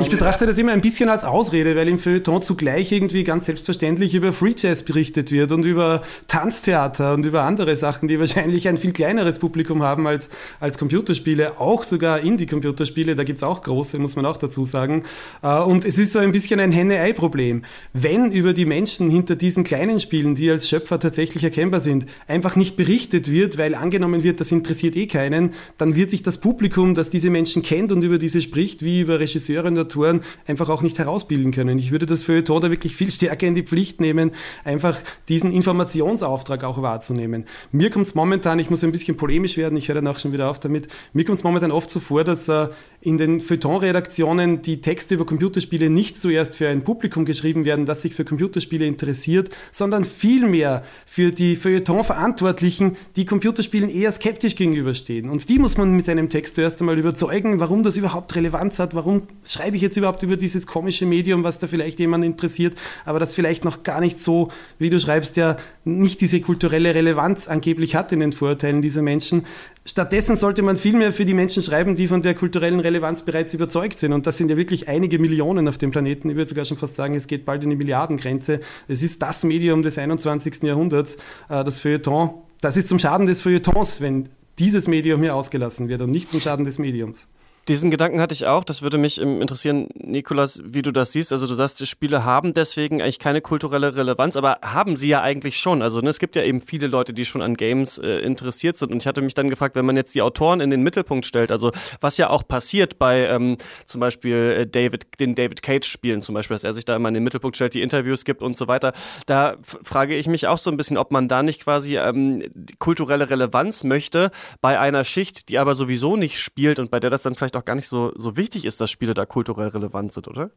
Ich 0.00 0.10
betrachte 0.10 0.46
das 0.46 0.58
immer 0.58 0.72
ein 0.72 0.80
bisschen 0.80 1.08
als 1.08 1.22
Ausrede, 1.22 1.76
weil 1.76 1.86
im 1.86 2.00
Feuilleton 2.00 2.42
zugleich 2.42 2.90
irgendwie 2.90 3.22
ganz 3.22 3.46
selbstverständlich 3.46 4.16
über 4.16 4.32
Free 4.32 4.54
Jazz 4.56 4.82
berichtet 4.82 5.30
wird 5.30 5.52
und 5.52 5.64
über 5.64 6.02
Tanztheater 6.26 7.14
und 7.14 7.24
über 7.24 7.42
andere 7.42 7.76
Sachen, 7.76 8.08
die 8.08 8.18
wahrscheinlich 8.18 8.66
ein 8.66 8.78
viel 8.78 8.92
kleineres 8.92 9.38
Publikum 9.38 9.84
haben 9.84 10.08
als, 10.08 10.28
als 10.58 10.76
Computerspiele, 10.78 11.60
auch 11.60 11.84
sogar 11.84 12.18
Indie-Computerspiele, 12.18 13.14
da 13.14 13.22
gibt 13.22 13.38
es 13.38 13.44
auch 13.44 13.62
große, 13.62 14.00
muss 14.00 14.16
man 14.16 14.26
auch 14.26 14.38
dazu 14.38 14.64
sagen. 14.64 15.04
Äh, 15.42 15.60
und 15.60 15.84
es 15.84 15.98
ist 15.98 16.12
so 16.12 16.18
ein 16.18 16.32
bisschen 16.32 16.58
ein 16.58 16.72
Henne-Ei-Problem. 16.72 17.62
Wenn 17.92 18.32
über 18.32 18.54
die 18.54 18.66
Menschen 18.66 19.08
hinter 19.08 19.36
diesen 19.36 19.62
kleinen 19.62 20.00
Spielen, 20.00 20.34
die 20.34 20.50
als 20.50 20.68
Schöpfer 20.68 20.98
tatsächlich 20.98 21.44
erkennbar 21.44 21.80
sind, 21.80 22.06
einfach 22.26 22.56
nicht 22.56 22.76
berichtet 22.76 23.30
wird, 23.30 23.56
weil 23.56 23.76
angenommen 23.76 24.24
wird, 24.24 24.40
das 24.40 24.50
interessiert 24.50 24.96
eh 24.96 25.06
keinen, 25.06 25.54
dann 25.78 25.94
wird 25.94 26.10
sich 26.10 26.24
das 26.24 26.38
Publikum, 26.38 26.96
das 26.96 27.08
diese 27.08 27.30
Menschen 27.30 27.45
Menschen 27.46 27.62
kennt 27.62 27.92
und 27.92 28.02
über 28.02 28.18
diese 28.18 28.40
spricht, 28.40 28.82
wie 28.82 29.02
über 29.02 29.20
Regisseure 29.20 29.68
und 29.68 29.78
Autoren, 29.78 30.22
einfach 30.48 30.68
auch 30.68 30.82
nicht 30.82 30.98
herausbilden 30.98 31.52
können. 31.52 31.78
Ich 31.78 31.92
würde 31.92 32.04
das 32.04 32.24
Feuilleton 32.24 32.60
da 32.60 32.70
wirklich 32.72 32.96
viel 32.96 33.08
stärker 33.12 33.46
in 33.46 33.54
die 33.54 33.62
Pflicht 33.62 34.00
nehmen, 34.00 34.32
einfach 34.64 34.98
diesen 35.28 35.52
Informationsauftrag 35.52 36.64
auch 36.64 36.82
wahrzunehmen. 36.82 37.44
Mir 37.70 37.90
kommt 37.90 38.08
es 38.08 38.16
momentan, 38.16 38.58
ich 38.58 38.68
muss 38.68 38.82
ein 38.82 38.90
bisschen 38.90 39.16
polemisch 39.16 39.56
werden, 39.56 39.78
ich 39.78 39.86
höre 39.86 39.94
danach 39.94 40.18
schon 40.18 40.32
wieder 40.32 40.50
auf 40.50 40.58
damit, 40.58 40.88
mir 41.12 41.24
kommt 41.24 41.38
es 41.38 41.44
momentan 41.44 41.70
oft 41.70 41.88
so 41.88 42.00
vor, 42.00 42.24
dass 42.24 42.48
äh, 42.48 42.66
in 43.00 43.16
den 43.16 43.40
Feuilleton-Redaktionen 43.40 44.62
die 44.62 44.80
Texte 44.80 45.14
über 45.14 45.24
Computerspiele 45.24 45.88
nicht 45.88 46.20
zuerst 46.20 46.56
für 46.56 46.66
ein 46.68 46.82
Publikum 46.82 47.24
geschrieben 47.26 47.64
werden, 47.64 47.86
das 47.86 48.02
sich 48.02 48.16
für 48.16 48.24
Computerspiele 48.24 48.84
interessiert, 48.84 49.50
sondern 49.70 50.04
vielmehr 50.04 50.82
für 51.06 51.30
die 51.30 51.54
Feuilleton-Verantwortlichen, 51.54 52.96
die 53.14 53.24
Computerspielen 53.24 53.88
eher 53.88 54.10
skeptisch 54.10 54.56
gegenüberstehen. 54.56 55.30
Und 55.30 55.48
die 55.48 55.60
muss 55.60 55.76
man 55.76 55.94
mit 55.94 56.06
seinem 56.06 56.28
Text 56.28 56.56
zuerst 56.56 56.80
einmal 56.80 56.98
überzeugen, 56.98 57.35
überzeugen, 57.36 57.60
warum 57.60 57.82
das 57.82 57.96
überhaupt 57.96 58.34
Relevanz 58.34 58.78
hat, 58.78 58.94
warum 58.94 59.22
schreibe 59.44 59.76
ich 59.76 59.82
jetzt 59.82 59.96
überhaupt 59.96 60.22
über 60.22 60.36
dieses 60.36 60.66
komische 60.66 61.06
Medium, 61.06 61.44
was 61.44 61.58
da 61.58 61.66
vielleicht 61.66 61.98
jemand 61.98 62.24
interessiert, 62.24 62.74
aber 63.04 63.18
das 63.18 63.34
vielleicht 63.34 63.64
noch 63.64 63.82
gar 63.82 64.00
nicht 64.00 64.20
so, 64.20 64.48
wie 64.78 64.90
du 64.90 64.98
schreibst, 64.98 65.36
ja 65.36 65.56
nicht 65.84 66.20
diese 66.20 66.40
kulturelle 66.40 66.94
Relevanz 66.94 67.48
angeblich 67.48 67.94
hat 67.94 68.12
in 68.12 68.20
den 68.20 68.32
Vorurteilen 68.32 68.82
dieser 68.82 69.02
Menschen. 69.02 69.44
Stattdessen 69.84 70.34
sollte 70.34 70.62
man 70.62 70.76
viel 70.76 70.96
mehr 70.96 71.12
für 71.12 71.24
die 71.24 71.34
Menschen 71.34 71.62
schreiben, 71.62 71.94
die 71.94 72.08
von 72.08 72.22
der 72.22 72.34
kulturellen 72.34 72.80
Relevanz 72.80 73.22
bereits 73.22 73.54
überzeugt 73.54 73.98
sind. 73.98 74.12
Und 74.12 74.26
das 74.26 74.36
sind 74.36 74.50
ja 74.50 74.56
wirklich 74.56 74.88
einige 74.88 75.18
Millionen 75.18 75.68
auf 75.68 75.78
dem 75.78 75.92
Planeten. 75.92 76.30
Ich 76.30 76.36
würde 76.36 76.48
sogar 76.48 76.64
schon 76.64 76.76
fast 76.76 76.96
sagen, 76.96 77.14
es 77.14 77.28
geht 77.28 77.44
bald 77.44 77.62
in 77.62 77.70
die 77.70 77.76
Milliardengrenze. 77.76 78.60
Es 78.88 79.02
ist 79.02 79.22
das 79.22 79.44
Medium 79.44 79.82
des 79.82 79.96
21. 79.96 80.62
Jahrhunderts, 80.64 81.16
äh, 81.48 81.62
das 81.62 81.78
Feuilleton. 81.78 82.30
Das 82.60 82.76
ist 82.76 82.88
zum 82.88 82.98
Schaden 82.98 83.26
des 83.26 83.42
Feuilletons, 83.42 84.00
wenn 84.00 84.28
dieses 84.58 84.88
Medium 84.88 85.22
hier 85.22 85.34
ausgelassen 85.34 85.88
wird 85.88 86.02
und 86.02 86.10
nicht 86.10 86.30
zum 86.30 86.40
Schaden 86.40 86.64
des 86.64 86.78
Mediums. 86.78 87.28
Diesen 87.68 87.90
Gedanken 87.90 88.20
hatte 88.20 88.32
ich 88.32 88.46
auch. 88.46 88.62
Das 88.62 88.82
würde 88.82 88.96
mich 88.96 89.20
interessieren, 89.20 89.88
Nikolas, 89.94 90.62
wie 90.64 90.82
du 90.82 90.92
das 90.92 91.10
siehst. 91.10 91.32
Also 91.32 91.48
du 91.48 91.54
sagst, 91.56 91.80
die 91.80 91.86
Spiele 91.86 92.24
haben 92.24 92.54
deswegen 92.54 93.02
eigentlich 93.02 93.18
keine 93.18 93.40
kulturelle 93.40 93.96
Relevanz, 93.96 94.36
aber 94.36 94.58
haben 94.62 94.96
sie 94.96 95.08
ja 95.08 95.22
eigentlich 95.22 95.58
schon. 95.58 95.82
Also 95.82 96.00
ne, 96.00 96.10
es 96.10 96.20
gibt 96.20 96.36
ja 96.36 96.42
eben 96.42 96.60
viele 96.60 96.86
Leute, 96.86 97.12
die 97.12 97.24
schon 97.24 97.42
an 97.42 97.56
Games 97.56 97.98
äh, 97.98 98.20
interessiert 98.20 98.76
sind. 98.76 98.92
Und 98.92 99.02
ich 99.02 99.08
hatte 99.08 99.20
mich 99.20 99.34
dann 99.34 99.50
gefragt, 99.50 99.74
wenn 99.74 99.84
man 99.84 99.96
jetzt 99.96 100.14
die 100.14 100.22
Autoren 100.22 100.60
in 100.60 100.70
den 100.70 100.84
Mittelpunkt 100.84 101.26
stellt, 101.26 101.50
also 101.50 101.72
was 102.00 102.18
ja 102.18 102.30
auch 102.30 102.46
passiert 102.46 103.00
bei 103.00 103.26
ähm, 103.26 103.56
zum 103.84 104.00
Beispiel 104.00 104.58
äh, 104.60 104.66
David, 104.68 105.18
den 105.18 105.34
David 105.34 105.60
Cage-Spielen 105.62 106.22
zum 106.22 106.36
Beispiel, 106.36 106.54
dass 106.54 106.62
er 106.62 106.72
sich 106.72 106.84
da 106.84 106.94
immer 106.94 107.08
in 107.08 107.14
den 107.14 107.24
Mittelpunkt 107.24 107.56
stellt, 107.56 107.74
die 107.74 107.82
Interviews 107.82 108.24
gibt 108.24 108.42
und 108.42 108.56
so 108.56 108.68
weiter. 108.68 108.92
Da 109.26 109.56
frage 109.62 110.14
ich 110.14 110.28
mich 110.28 110.46
auch 110.46 110.58
so 110.58 110.70
ein 110.70 110.76
bisschen, 110.76 110.98
ob 110.98 111.10
man 111.10 111.26
da 111.26 111.42
nicht 111.42 111.62
quasi 111.62 111.98
ähm, 111.98 112.44
kulturelle 112.78 113.28
Relevanz 113.28 113.82
möchte 113.82 114.30
bei 114.60 114.78
einer 114.78 115.02
Schicht, 115.02 115.48
die 115.48 115.58
aber 115.58 115.74
sowieso 115.74 116.16
nicht 116.16 116.38
spielt 116.38 116.78
und 116.78 116.92
bei 116.92 117.00
der 117.00 117.10
das 117.10 117.22
dann 117.22 117.34
vielleicht 117.34 117.55
auch 117.56 117.64
gar 117.64 117.74
nicht 117.74 117.88
so, 117.88 118.12
so 118.16 118.36
wichtig 118.36 118.64
ist, 118.64 118.80
dass 118.80 118.90
Spiele 118.90 119.14
da 119.14 119.26
kulturell 119.26 119.68
relevant 119.68 120.12
sind, 120.12 120.28
oder? 120.28 120.50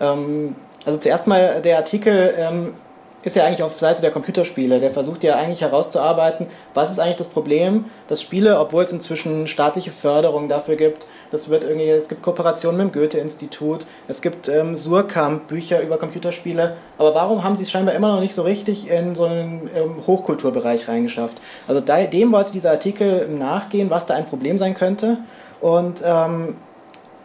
Ähm, 0.00 0.54
also 0.84 0.98
zuerst 0.98 1.26
mal 1.26 1.62
der 1.62 1.76
Artikel 1.76 2.34
ähm, 2.36 2.74
ist 3.24 3.36
ja 3.36 3.44
eigentlich 3.44 3.62
auf 3.62 3.78
Seite 3.78 4.02
der 4.02 4.10
Computerspiele. 4.10 4.80
Der 4.80 4.90
versucht 4.90 5.24
ja 5.24 5.36
eigentlich 5.36 5.62
herauszuarbeiten, 5.62 6.46
was 6.74 6.90
ist 6.90 6.98
eigentlich 6.98 7.16
das 7.16 7.28
Problem, 7.28 7.86
dass 8.06 8.20
Spiele, 8.20 8.60
obwohl 8.60 8.84
es 8.84 8.92
inzwischen 8.92 9.46
staatliche 9.46 9.90
Förderung 9.90 10.48
dafür 10.48 10.76
gibt, 10.76 11.06
das 11.30 11.48
wird 11.48 11.64
irgendwie, 11.64 11.88
es 11.88 12.08
gibt 12.08 12.22
Kooperationen 12.22 12.86
mit 12.86 12.94
dem 12.94 13.00
Goethe-Institut, 13.00 13.86
es 14.08 14.20
gibt 14.20 14.48
ähm, 14.48 14.76
Surkamp, 14.76 15.48
Bücher 15.48 15.80
über 15.82 15.96
Computerspiele, 15.96 16.76
aber 16.98 17.14
warum 17.14 17.42
haben 17.42 17.56
sie 17.56 17.64
es 17.64 17.70
scheinbar 17.70 17.94
immer 17.94 18.12
noch 18.12 18.20
nicht 18.20 18.34
so 18.34 18.42
richtig 18.42 18.90
in 18.90 19.14
so 19.14 19.24
einen 19.24 19.70
ähm, 19.74 20.06
Hochkulturbereich 20.06 20.86
reingeschafft? 20.86 21.40
Also 21.66 21.80
da, 21.80 22.04
dem 22.04 22.30
wollte 22.30 22.52
dieser 22.52 22.72
Artikel 22.72 23.28
nachgehen, 23.28 23.90
was 23.90 24.06
da 24.06 24.14
ein 24.14 24.26
Problem 24.26 24.58
sein 24.58 24.74
könnte 24.74 25.18
und 25.64 26.02
ähm, 26.04 26.56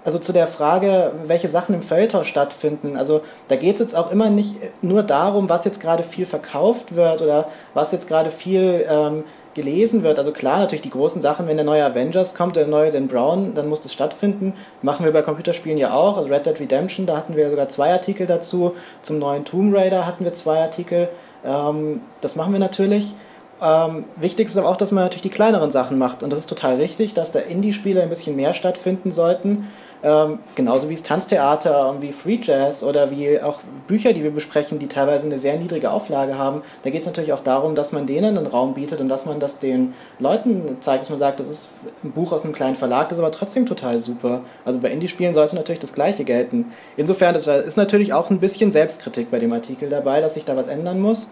also 0.05 0.17
zu 0.17 0.31
der 0.31 0.47
Frage, 0.47 1.11
welche 1.25 1.49
Sachen 1.49 1.75
im 1.75 1.81
Feuilleton 1.81 2.23
stattfinden, 2.23 2.95
also 2.95 3.19
da 3.49 3.57
geht 3.57 3.75
es 3.75 3.81
jetzt 3.81 3.97
auch 3.97 4.11
immer 4.13 4.29
nicht 4.29 4.55
nur 4.81 5.03
darum, 5.03 5.49
was 5.49 5.65
jetzt 5.65 5.81
gerade 5.81 6.03
viel 6.03 6.25
verkauft 6.25 6.95
wird 6.95 7.21
oder 7.21 7.49
was 7.73 7.91
jetzt 7.91 8.07
gerade 8.07 8.31
viel 8.31 8.85
ähm, 8.89 9.25
gelesen 9.55 10.03
wird. 10.03 10.19
Also 10.19 10.31
klar, 10.31 10.59
natürlich 10.59 10.83
die 10.83 10.89
großen 10.89 11.21
Sachen, 11.21 11.47
wenn 11.47 11.57
der 11.57 11.65
neue 11.65 11.83
Avengers 11.83 12.33
kommt, 12.33 12.55
der 12.55 12.65
neue 12.65 12.91
Dan 12.91 13.09
Brown, 13.09 13.55
dann 13.55 13.67
muss 13.67 13.81
das 13.81 13.91
stattfinden. 13.91 14.53
Machen 14.81 15.03
wir 15.03 15.11
bei 15.11 15.21
Computerspielen 15.21 15.77
ja 15.77 15.93
auch. 15.93 16.15
Also 16.15 16.29
Red 16.29 16.45
Dead 16.45 16.57
Redemption, 16.61 17.05
da 17.05 17.17
hatten 17.17 17.35
wir 17.35 17.49
sogar 17.49 17.67
zwei 17.67 17.91
Artikel 17.91 18.25
dazu. 18.25 18.73
Zum 19.01 19.19
neuen 19.19 19.43
Tomb 19.43 19.75
Raider 19.75 20.05
hatten 20.05 20.23
wir 20.23 20.33
zwei 20.33 20.59
Artikel. 20.61 21.09
Ähm, 21.43 21.99
das 22.21 22.37
machen 22.37 22.53
wir 22.53 22.59
natürlich. 22.59 23.13
Ähm, 23.61 24.05
wichtig 24.15 24.47
ist 24.47 24.57
aber 24.57 24.69
auch, 24.69 24.77
dass 24.77 24.91
man 24.91 25.03
natürlich 25.03 25.21
die 25.21 25.29
kleineren 25.29 25.71
Sachen 25.71 25.97
macht. 25.97 26.23
Und 26.23 26.31
das 26.31 26.39
ist 26.39 26.49
total 26.49 26.75
richtig, 26.75 27.13
dass 27.13 27.31
da 27.31 27.39
Indie-Spiele 27.39 28.01
ein 28.01 28.09
bisschen 28.09 28.35
mehr 28.35 28.53
stattfinden 28.53 29.11
sollten. 29.11 29.67
Ähm, 30.01 30.39
genauso 30.55 30.87
wie 30.87 30.93
es 30.93 31.03
Tanztheater 31.03 31.89
und 31.89 32.01
wie 32.01 32.13
Free 32.13 32.39
Jazz 32.41 32.83
oder 32.83 33.11
wie 33.11 33.41
auch 33.41 33.59
Bücher, 33.85 34.13
die 34.13 34.23
wir 34.23 34.31
besprechen, 34.31 34.79
die 34.79 34.87
teilweise 34.87 35.25
eine 35.25 35.37
sehr 35.37 35.57
niedrige 35.57 35.91
Auflage 35.91 36.37
haben. 36.37 36.61
Da 36.83 36.89
geht 36.89 37.01
es 37.01 37.05
natürlich 37.05 37.33
auch 37.33 37.41
darum, 37.41 37.75
dass 37.75 37.91
man 37.91 38.07
denen 38.07 38.37
einen 38.37 38.47
Raum 38.47 38.75
bietet 38.75 39.01
und 39.01 39.09
dass 39.09 39.25
man 39.25 39.41
das 39.41 39.59
den 39.59 39.93
Leuten 40.19 40.77
zeigt, 40.79 41.03
dass 41.03 41.09
man 41.09 41.19
sagt, 41.19 41.41
das 41.41 41.49
ist 41.49 41.71
ein 42.01 42.11
Buch 42.11 42.31
aus 42.31 42.45
einem 42.45 42.53
kleinen 42.53 42.75
Verlag, 42.75 43.09
das 43.09 43.17
ist 43.17 43.23
aber 43.23 43.33
trotzdem 43.33 43.65
total 43.65 43.99
super. 43.99 44.41
Also 44.63 44.79
bei 44.79 44.89
Indie-Spielen 44.89 45.33
sollte 45.33 45.57
natürlich 45.57 45.81
das 45.81 45.93
Gleiche 45.93 46.23
gelten. 46.23 46.67
Insofern 46.95 47.33
das 47.33 47.47
ist 47.47 47.75
natürlich 47.75 48.13
auch 48.13 48.29
ein 48.29 48.39
bisschen 48.39 48.71
Selbstkritik 48.71 49.29
bei 49.29 49.39
dem 49.39 49.51
Artikel 49.51 49.89
dabei, 49.89 50.21
dass 50.21 50.35
sich 50.35 50.45
da 50.45 50.55
was 50.55 50.69
ändern 50.69 51.01
muss. 51.01 51.29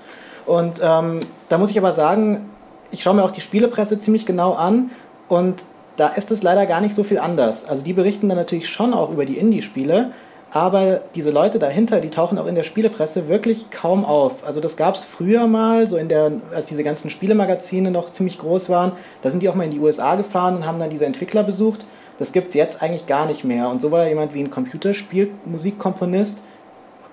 Und 0.47 0.79
ähm, 0.81 1.19
da 1.49 1.57
muss 1.57 1.69
ich 1.69 1.77
aber 1.77 1.91
sagen, 1.91 2.49
ich 2.89 3.03
schaue 3.03 3.15
mir 3.15 3.23
auch 3.23 3.31
die 3.31 3.41
Spielepresse 3.41 3.99
ziemlich 3.99 4.25
genau 4.25 4.53
an 4.53 4.91
und 5.27 5.65
da 5.97 6.07
ist 6.07 6.31
es 6.31 6.41
leider 6.41 6.65
gar 6.65 6.79
nicht 6.79 6.95
so 6.95 7.03
viel 7.03 7.19
anders. 7.19 7.65
Also 7.65 7.83
die 7.83 7.93
berichten 7.93 8.29
dann 8.29 8.37
natürlich 8.37 8.69
schon 8.69 8.93
auch 8.93 9.11
über 9.11 9.25
die 9.25 9.37
Indie-Spiele, 9.37 10.11
aber 10.51 11.01
diese 11.15 11.31
Leute 11.31 11.59
dahinter, 11.59 11.99
die 11.99 12.09
tauchen 12.09 12.37
auch 12.37 12.45
in 12.45 12.55
der 12.55 12.63
Spielepresse 12.63 13.27
wirklich 13.27 13.71
kaum 13.71 14.05
auf. 14.05 14.45
Also 14.45 14.61
das 14.61 14.77
gab 14.77 14.95
es 14.95 15.03
früher 15.03 15.47
mal, 15.47 15.89
so 15.89 15.97
in 15.97 16.07
der, 16.07 16.31
als 16.55 16.67
diese 16.67 16.83
ganzen 16.83 17.09
Spielemagazine 17.09 17.91
noch 17.91 18.09
ziemlich 18.11 18.37
groß 18.37 18.69
waren, 18.69 18.93
da 19.23 19.31
sind 19.31 19.43
die 19.43 19.49
auch 19.49 19.55
mal 19.55 19.65
in 19.65 19.71
die 19.71 19.79
USA 19.79 20.15
gefahren 20.15 20.55
und 20.55 20.65
haben 20.65 20.79
dann 20.79 20.89
diese 20.89 21.05
Entwickler 21.05 21.43
besucht. 21.43 21.85
Das 22.19 22.31
gibt 22.31 22.47
es 22.47 22.53
jetzt 22.53 22.81
eigentlich 22.81 23.05
gar 23.05 23.25
nicht 23.25 23.43
mehr. 23.43 23.67
Und 23.69 23.81
so 23.81 23.91
war 23.91 24.07
jemand 24.07 24.33
wie 24.33 24.39
ein 24.39 24.49
Computerspielmusikkomponist, 24.49 26.41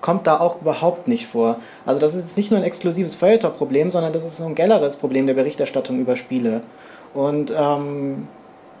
kommt 0.05 0.27
da 0.27 0.39
auch 0.39 0.61
überhaupt 0.61 1.07
nicht 1.07 1.25
vor. 1.25 1.55
Also 1.83 1.99
das 1.99 2.13
ist 2.13 2.37
nicht 2.37 2.51
nur 2.51 2.59
ein 2.59 2.63
exklusives 2.63 3.15
Feuilleton-Problem, 3.15 3.89
sondern 3.89 4.13
das 4.13 4.23
ist 4.23 4.37
so 4.37 4.45
ein 4.45 4.53
generelles 4.53 4.97
Problem 4.97 5.25
der 5.25 5.33
Berichterstattung 5.33 5.99
über 5.99 6.15
Spiele. 6.15 6.61
Und 7.15 7.51
ähm, 7.57 8.27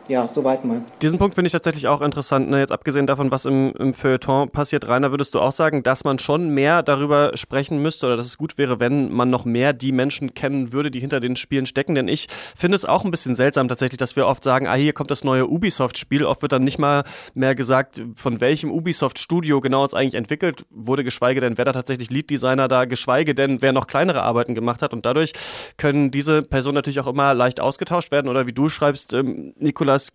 ja, 0.07 0.27
soweit 0.27 0.63
mal. 0.63 0.81
Diesen 1.01 1.17
Punkt 1.17 1.35
finde 1.35 1.47
ich 1.47 1.51
tatsächlich 1.51 1.87
auch 1.87 2.01
interessant. 2.01 2.49
Ne? 2.49 2.59
Jetzt 2.59 2.71
abgesehen 2.71 3.07
davon, 3.07 3.31
was 3.31 3.45
im, 3.45 3.73
im 3.73 3.93
Feuilleton 3.93 4.49
passiert, 4.49 4.87
Rainer, 4.87 5.11
würdest 5.11 5.33
du 5.33 5.39
auch 5.39 5.51
sagen, 5.51 5.83
dass 5.83 6.03
man 6.03 6.19
schon 6.19 6.49
mehr 6.49 6.83
darüber 6.83 7.31
sprechen 7.35 7.81
müsste 7.81 8.05
oder 8.05 8.17
dass 8.17 8.27
es 8.27 8.37
gut 8.37 8.57
wäre, 8.57 8.79
wenn 8.79 9.11
man 9.11 9.29
noch 9.29 9.45
mehr 9.45 9.73
die 9.73 9.91
Menschen 9.91 10.33
kennen 10.33 10.73
würde, 10.73 10.91
die 10.91 10.99
hinter 10.99 11.19
den 11.19 11.35
Spielen 11.35 11.65
stecken? 11.65 11.95
Denn 11.95 12.07
ich 12.07 12.27
finde 12.55 12.75
es 12.75 12.85
auch 12.85 13.03
ein 13.03 13.11
bisschen 13.11 13.35
seltsam 13.35 13.67
tatsächlich, 13.67 13.97
dass 13.97 14.15
wir 14.15 14.27
oft 14.27 14.43
sagen, 14.43 14.67
ah, 14.67 14.75
hier 14.75 14.93
kommt 14.93 15.09
das 15.09 15.23
neue 15.23 15.47
Ubisoft-Spiel. 15.47 16.23
Oft 16.23 16.43
wird 16.43 16.51
dann 16.51 16.63
nicht 16.63 16.77
mal 16.77 17.03
mehr 17.33 17.55
gesagt, 17.55 18.01
von 18.15 18.41
welchem 18.41 18.71
Ubisoft-Studio 18.71 19.59
genau 19.59 19.85
es 19.85 19.93
eigentlich 19.93 20.15
entwickelt 20.15 20.65
wurde, 20.69 21.03
geschweige 21.03 21.41
denn, 21.41 21.57
wer 21.57 21.65
da 21.65 21.73
tatsächlich 21.73 22.11
Lead-Designer 22.11 22.67
da, 22.67 22.85
geschweige 22.85 23.33
denn, 23.33 23.61
wer 23.61 23.73
noch 23.73 23.87
kleinere 23.87 24.21
Arbeiten 24.21 24.53
gemacht 24.53 24.81
hat. 24.81 24.93
Und 24.93 25.05
dadurch 25.05 25.33
können 25.77 26.11
diese 26.11 26.43
Personen 26.43 26.75
natürlich 26.75 26.99
auch 26.99 27.07
immer 27.07 27.33
leicht 27.33 27.59
ausgetauscht 27.59 28.11
werden. 28.11 28.29
Oder 28.29 28.45
wie 28.45 28.53
du 28.53 28.69
schreibst, 28.69 29.13
ähm, 29.13 29.53
Nikola, 29.57 29.94
das 29.95 30.11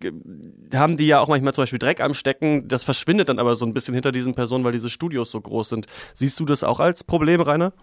haben 0.73 0.97
die 0.97 1.07
ja 1.07 1.19
auch 1.19 1.27
manchmal 1.27 1.53
zum 1.53 1.63
Beispiel 1.63 1.79
Dreck 1.79 2.01
am 2.01 2.13
Stecken. 2.13 2.67
Das 2.67 2.83
verschwindet 2.83 3.29
dann 3.29 3.39
aber 3.39 3.55
so 3.55 3.65
ein 3.65 3.73
bisschen 3.73 3.93
hinter 3.93 4.11
diesen 4.11 4.35
Personen, 4.35 4.63
weil 4.63 4.71
diese 4.71 4.89
Studios 4.89 5.31
so 5.31 5.41
groß 5.41 5.69
sind. 5.69 5.87
Siehst 6.13 6.39
du 6.39 6.45
das 6.45 6.63
auch 6.63 6.79
als 6.79 7.03
Problem, 7.03 7.41
Rainer? 7.41 7.73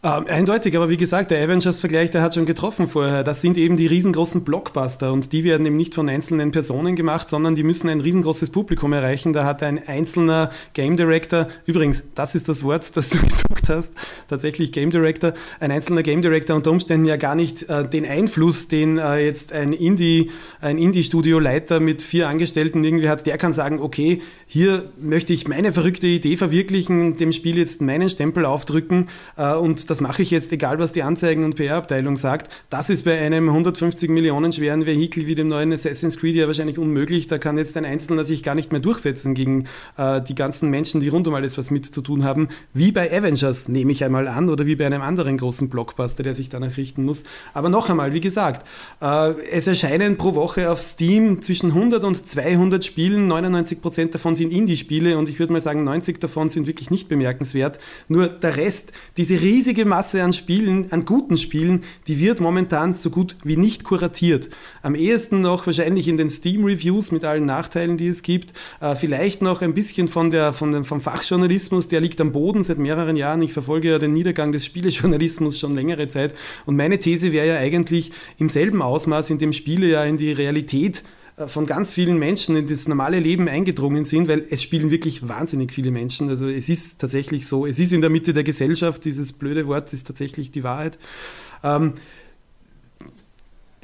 Ähm, 0.00 0.26
eindeutig, 0.28 0.76
aber 0.76 0.88
wie 0.88 0.96
gesagt, 0.96 1.32
der 1.32 1.42
Avengers-Vergleich, 1.42 2.12
der 2.12 2.22
hat 2.22 2.32
schon 2.32 2.46
getroffen 2.46 2.86
vorher. 2.86 3.24
Das 3.24 3.40
sind 3.40 3.58
eben 3.58 3.76
die 3.76 3.88
riesengroßen 3.88 4.44
Blockbuster 4.44 5.12
und 5.12 5.32
die 5.32 5.42
werden 5.42 5.66
eben 5.66 5.76
nicht 5.76 5.92
von 5.92 6.08
einzelnen 6.08 6.52
Personen 6.52 6.94
gemacht, 6.94 7.28
sondern 7.28 7.56
die 7.56 7.64
müssen 7.64 7.88
ein 7.88 8.00
riesengroßes 8.00 8.50
Publikum 8.50 8.92
erreichen. 8.92 9.32
Da 9.32 9.44
hat 9.44 9.60
ein 9.64 9.88
einzelner 9.88 10.50
Game 10.72 10.96
Director, 10.96 11.48
übrigens, 11.66 12.04
das 12.14 12.36
ist 12.36 12.48
das 12.48 12.62
Wort, 12.62 12.96
das 12.96 13.08
du 13.08 13.18
gesucht 13.22 13.68
hast, 13.68 13.92
tatsächlich 14.28 14.70
Game 14.70 14.90
Director, 14.90 15.32
ein 15.58 15.72
einzelner 15.72 16.04
Game 16.04 16.22
Director 16.22 16.54
unter 16.54 16.70
Umständen 16.70 17.06
ja 17.06 17.16
gar 17.16 17.34
nicht 17.34 17.68
äh, 17.68 17.88
den 17.88 18.06
Einfluss, 18.06 18.68
den 18.68 18.98
äh, 18.98 19.16
jetzt 19.16 19.52
ein 19.52 19.72
Indie, 19.72 20.30
ein 20.60 20.78
Indie-Studio-Leiter 20.78 21.80
mit 21.80 22.02
vier 22.04 22.28
Angestellten 22.28 22.84
irgendwie 22.84 23.08
hat. 23.08 23.26
Der 23.26 23.36
kann 23.36 23.52
sagen, 23.52 23.80
okay, 23.80 24.22
hier 24.46 24.92
möchte 25.00 25.32
ich 25.32 25.48
meine 25.48 25.72
verrückte 25.72 26.06
Idee 26.06 26.36
verwirklichen, 26.36 27.16
dem 27.16 27.32
Spiel 27.32 27.58
jetzt 27.58 27.82
meinen 27.82 28.08
Stempel 28.08 28.44
aufdrücken 28.44 29.08
äh, 29.36 29.54
und 29.54 29.87
das 29.88 30.00
mache 30.00 30.22
ich 30.22 30.30
jetzt, 30.30 30.52
egal 30.52 30.78
was 30.78 30.92
die 30.92 31.02
Anzeigen- 31.02 31.44
und 31.44 31.54
PR-Abteilung 31.56 32.16
sagt. 32.16 32.52
Das 32.68 32.90
ist 32.90 33.04
bei 33.04 33.18
einem 33.18 33.48
150 33.48 34.10
Millionen 34.10 34.52
schweren 34.52 34.84
Vehikel 34.84 35.26
wie 35.26 35.34
dem 35.34 35.48
neuen 35.48 35.72
Assassin's 35.72 36.18
Creed 36.18 36.36
ja 36.36 36.46
wahrscheinlich 36.46 36.78
unmöglich. 36.78 37.26
Da 37.26 37.38
kann 37.38 37.56
jetzt 37.56 37.76
ein 37.76 37.86
Einzelner 37.86 38.24
sich 38.24 38.42
gar 38.42 38.54
nicht 38.54 38.70
mehr 38.70 38.82
durchsetzen 38.82 39.34
gegen 39.34 39.64
äh, 39.96 40.20
die 40.20 40.34
ganzen 40.34 40.68
Menschen, 40.68 41.00
die 41.00 41.08
rund 41.08 41.26
um 41.26 41.34
alles 41.34 41.56
was 41.56 41.70
mit 41.70 41.86
zu 41.86 42.02
tun 42.02 42.22
haben. 42.22 42.48
Wie 42.74 42.92
bei 42.92 43.10
Avengers, 43.10 43.68
nehme 43.68 43.92
ich 43.92 44.04
einmal 44.04 44.28
an, 44.28 44.50
oder 44.50 44.66
wie 44.66 44.76
bei 44.76 44.84
einem 44.84 45.00
anderen 45.00 45.38
großen 45.38 45.70
Blockbuster, 45.70 46.22
der 46.22 46.34
sich 46.34 46.50
danach 46.50 46.76
richten 46.76 47.04
muss. 47.04 47.24
Aber 47.54 47.70
noch 47.70 47.88
einmal, 47.88 48.12
wie 48.12 48.20
gesagt, 48.20 48.68
äh, 49.00 49.32
es 49.50 49.66
erscheinen 49.66 50.18
pro 50.18 50.34
Woche 50.34 50.70
auf 50.70 50.78
Steam 50.78 51.40
zwischen 51.40 51.70
100 51.70 52.04
und 52.04 52.28
200 52.28 52.84
Spielen. 52.84 53.24
99 53.24 53.80
Prozent 53.80 54.14
davon 54.14 54.34
sind 54.34 54.52
Indie-Spiele 54.52 55.16
und 55.16 55.30
ich 55.30 55.38
würde 55.38 55.54
mal 55.54 55.62
sagen, 55.62 55.82
90 55.84 56.20
davon 56.20 56.50
sind 56.50 56.66
wirklich 56.66 56.90
nicht 56.90 57.08
bemerkenswert. 57.08 57.78
Nur 58.08 58.28
der 58.28 58.56
Rest, 58.58 58.92
diese 59.16 59.40
riesige 59.40 59.77
riesige 59.78 59.88
Masse 59.88 60.24
an 60.24 60.32
Spielen, 60.32 60.90
an 60.90 61.04
guten 61.04 61.36
Spielen, 61.36 61.84
die 62.08 62.18
wird 62.18 62.40
momentan 62.40 62.94
so 62.94 63.10
gut 63.10 63.36
wie 63.44 63.56
nicht 63.56 63.84
kuratiert. 63.84 64.48
Am 64.82 64.96
ehesten 64.96 65.40
noch 65.40 65.66
wahrscheinlich 65.66 66.08
in 66.08 66.16
den 66.16 66.28
Steam-Reviews 66.28 67.12
mit 67.12 67.24
allen 67.24 67.46
Nachteilen, 67.46 67.96
die 67.96 68.08
es 68.08 68.22
gibt. 68.22 68.54
Äh, 68.80 68.96
vielleicht 68.96 69.40
noch 69.40 69.62
ein 69.62 69.74
bisschen 69.74 70.08
von 70.08 70.30
der, 70.30 70.52
von 70.52 70.72
dem, 70.72 70.84
vom 70.84 71.00
Fachjournalismus, 71.00 71.86
der 71.86 72.00
liegt 72.00 72.20
am 72.20 72.32
Boden 72.32 72.64
seit 72.64 72.78
mehreren 72.78 73.14
Jahren. 73.14 73.40
Ich 73.42 73.52
verfolge 73.52 73.90
ja 73.90 73.98
den 74.00 74.14
Niedergang 74.14 74.50
des 74.50 74.64
Spielejournalismus 74.64 75.60
schon 75.60 75.74
längere 75.74 76.08
Zeit. 76.08 76.34
Und 76.66 76.74
meine 76.74 76.98
These 76.98 77.30
wäre 77.30 77.46
ja 77.46 77.58
eigentlich 77.58 78.10
im 78.38 78.48
selben 78.48 78.82
Ausmaß, 78.82 79.30
in 79.30 79.38
dem 79.38 79.52
Spiele 79.52 79.86
ja 79.86 80.02
in 80.02 80.16
die 80.16 80.32
Realität 80.32 81.04
von 81.46 81.66
ganz 81.66 81.92
vielen 81.92 82.18
Menschen 82.18 82.56
in 82.56 82.66
das 82.66 82.88
normale 82.88 83.20
Leben 83.20 83.48
eingedrungen 83.48 84.04
sind, 84.04 84.28
weil 84.28 84.46
es 84.50 84.62
spielen 84.62 84.90
wirklich 84.90 85.28
wahnsinnig 85.28 85.72
viele 85.72 85.90
Menschen. 85.90 86.28
Also 86.30 86.48
es 86.48 86.68
ist 86.68 87.00
tatsächlich 87.00 87.46
so, 87.46 87.66
es 87.66 87.78
ist 87.78 87.92
in 87.92 88.00
der 88.00 88.10
Mitte 88.10 88.32
der 88.32 88.44
Gesellschaft, 88.44 89.04
dieses 89.04 89.32
blöde 89.32 89.66
Wort 89.66 89.92
ist 89.92 90.06
tatsächlich 90.06 90.50
die 90.50 90.64
Wahrheit. 90.64 90.98
Ähm, 91.62 91.94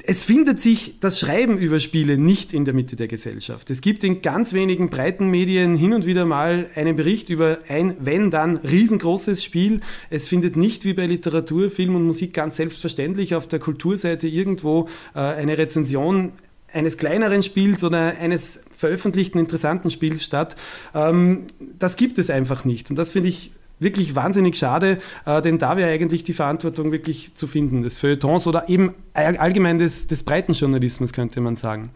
es 0.07 0.23
findet 0.23 0.59
sich 0.59 0.99
das 0.99 1.19
Schreiben 1.19 1.57
über 1.57 1.79
Spiele 1.79 2.19
nicht 2.19 2.53
in 2.53 2.63
der 2.63 2.75
Mitte 2.75 2.95
der 2.95 3.07
Gesellschaft. 3.07 3.71
Es 3.71 3.81
gibt 3.81 4.03
in 4.03 4.21
ganz 4.21 4.53
wenigen 4.53 4.89
breiten 4.89 5.29
Medien 5.31 5.75
hin 5.75 5.93
und 5.93 6.05
wieder 6.05 6.25
mal 6.25 6.69
einen 6.75 6.95
Bericht 6.95 7.31
über 7.31 7.59
ein, 7.67 7.97
wenn 7.99 8.29
dann, 8.29 8.57
riesengroßes 8.57 9.43
Spiel. 9.43 9.81
Es 10.11 10.27
findet 10.27 10.57
nicht 10.57 10.85
wie 10.85 10.93
bei 10.93 11.07
Literatur, 11.07 11.71
Film 11.71 11.95
und 11.95 12.05
Musik 12.05 12.33
ganz 12.33 12.57
selbstverständlich 12.57 13.33
auf 13.33 13.47
der 13.47 13.57
Kulturseite 13.57 14.27
irgendwo 14.27 14.87
äh, 15.15 15.19
eine 15.19 15.57
Rezension 15.57 16.33
eines 16.75 16.97
kleineren 16.97 17.41
Spiels 17.41 17.83
oder 17.83 18.17
eines 18.19 18.61
veröffentlichten 18.71 19.39
interessanten 19.39 19.89
Spiels 19.89 20.23
statt. 20.23 20.55
Ähm, 20.93 21.47
das 21.79 21.95
gibt 21.95 22.19
es 22.19 22.29
einfach 22.29 22.65
nicht. 22.65 22.89
Und 22.89 22.97
das 22.97 23.11
finde 23.11 23.29
ich 23.29 23.51
wirklich 23.79 24.15
wahnsinnig 24.15 24.55
schade, 24.57 24.99
äh, 25.25 25.41
denn 25.41 25.57
da 25.57 25.77
wäre 25.77 25.89
eigentlich 25.89 26.23
die 26.23 26.33
Verantwortung 26.33 26.91
wirklich 26.91 27.35
zu 27.35 27.47
finden, 27.47 27.81
des 27.81 27.97
Feuilletons 27.97 28.47
oder 28.47 28.69
eben 28.69 28.93
allgemein 29.13 29.79
des, 29.79 30.07
des 30.07 30.23
breiten 30.23 30.53
Journalismus, 30.53 31.13
könnte 31.13 31.41
man 31.41 31.55
sagen. 31.55 31.89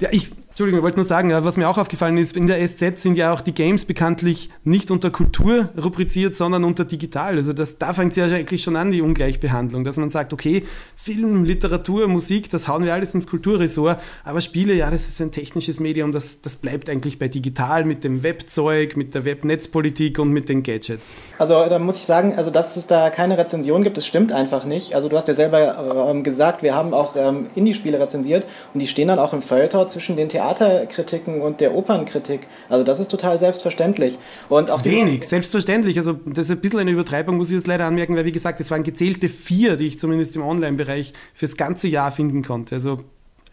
Ja, 0.00 0.08
ich, 0.12 0.30
Entschuldigung, 0.56 0.78
ich 0.78 0.84
wollte 0.84 0.96
nur 0.96 1.04
sagen, 1.04 1.30
was 1.44 1.58
mir 1.58 1.68
auch 1.68 1.76
aufgefallen 1.76 2.16
ist, 2.16 2.34
in 2.34 2.46
der 2.46 2.66
SZ 2.66 2.98
sind 2.98 3.18
ja 3.18 3.30
auch 3.30 3.42
die 3.42 3.52
Games 3.52 3.84
bekanntlich 3.84 4.48
nicht 4.64 4.90
unter 4.90 5.10
Kultur 5.10 5.68
rubriziert, 5.76 6.34
sondern 6.34 6.64
unter 6.64 6.86
digital. 6.86 7.36
Also 7.36 7.52
das, 7.52 7.76
da 7.76 7.92
fängt 7.92 8.12
es 8.12 8.16
ja 8.16 8.24
eigentlich 8.24 8.62
schon 8.62 8.74
an, 8.74 8.90
die 8.90 9.02
Ungleichbehandlung, 9.02 9.84
dass 9.84 9.98
man 9.98 10.08
sagt, 10.08 10.32
okay, 10.32 10.62
Film, 10.96 11.44
Literatur, 11.44 12.08
Musik, 12.08 12.48
das 12.48 12.68
hauen 12.68 12.84
wir 12.84 12.94
alles 12.94 13.14
ins 13.14 13.26
Kulturressort, 13.26 14.00
aber 14.24 14.40
Spiele, 14.40 14.72
ja, 14.72 14.90
das 14.90 15.10
ist 15.10 15.20
ein 15.20 15.30
technisches 15.30 15.78
Medium, 15.78 16.12
das, 16.12 16.40
das 16.40 16.56
bleibt 16.56 16.88
eigentlich 16.88 17.18
bei 17.18 17.28
digital 17.28 17.84
mit 17.84 18.02
dem 18.02 18.22
Webzeug, 18.22 18.96
mit 18.96 19.14
der 19.14 19.26
Webnetzpolitik 19.26 20.18
und 20.18 20.30
mit 20.30 20.48
den 20.48 20.62
Gadgets. 20.62 21.14
Also 21.36 21.66
da 21.68 21.78
muss 21.78 21.98
ich 21.98 22.06
sagen, 22.06 22.32
also 22.34 22.50
dass 22.50 22.78
es 22.78 22.86
da 22.86 23.10
keine 23.10 23.36
Rezension 23.36 23.82
gibt, 23.84 23.98
das 23.98 24.06
stimmt 24.06 24.32
einfach 24.32 24.64
nicht. 24.64 24.94
Also 24.94 25.10
du 25.10 25.18
hast 25.18 25.28
ja 25.28 25.34
selber 25.34 26.08
ähm, 26.08 26.24
gesagt, 26.24 26.62
wir 26.62 26.74
haben 26.74 26.94
auch 26.94 27.14
ähm, 27.14 27.48
Indie-Spiele 27.54 28.00
rezensiert 28.00 28.46
und 28.72 28.80
die 28.80 28.86
stehen 28.86 29.08
dann 29.08 29.18
auch 29.18 29.34
im 29.34 29.42
Feuilleton 29.42 29.90
zwischen 29.90 30.16
den 30.16 30.30
Theatern 30.30 30.45
Theaterkritiken 30.46 31.40
und 31.40 31.60
der 31.60 31.74
Opernkritik. 31.74 32.46
Also 32.68 32.84
das 32.84 33.00
ist 33.00 33.10
total 33.10 33.38
selbstverständlich. 33.38 34.18
Und 34.48 34.70
auch 34.70 34.84
Wenig, 34.84 35.26
selbstverständlich. 35.26 35.96
Also 35.98 36.14
das 36.24 36.46
ist 36.46 36.50
ein 36.50 36.60
bisschen 36.60 36.80
eine 36.80 36.90
Übertreibung, 36.90 37.36
muss 37.36 37.50
ich 37.50 37.56
jetzt 37.56 37.66
leider 37.66 37.86
anmerken, 37.86 38.16
weil 38.16 38.24
wie 38.24 38.32
gesagt, 38.32 38.60
es 38.60 38.70
waren 38.70 38.82
gezählte 38.82 39.28
vier, 39.28 39.76
die 39.76 39.86
ich 39.86 39.98
zumindest 39.98 40.36
im 40.36 40.42
Online-Bereich 40.42 41.12
fürs 41.34 41.56
ganze 41.56 41.88
Jahr 41.88 42.12
finden 42.12 42.42
konnte. 42.42 42.76
Also 42.76 42.98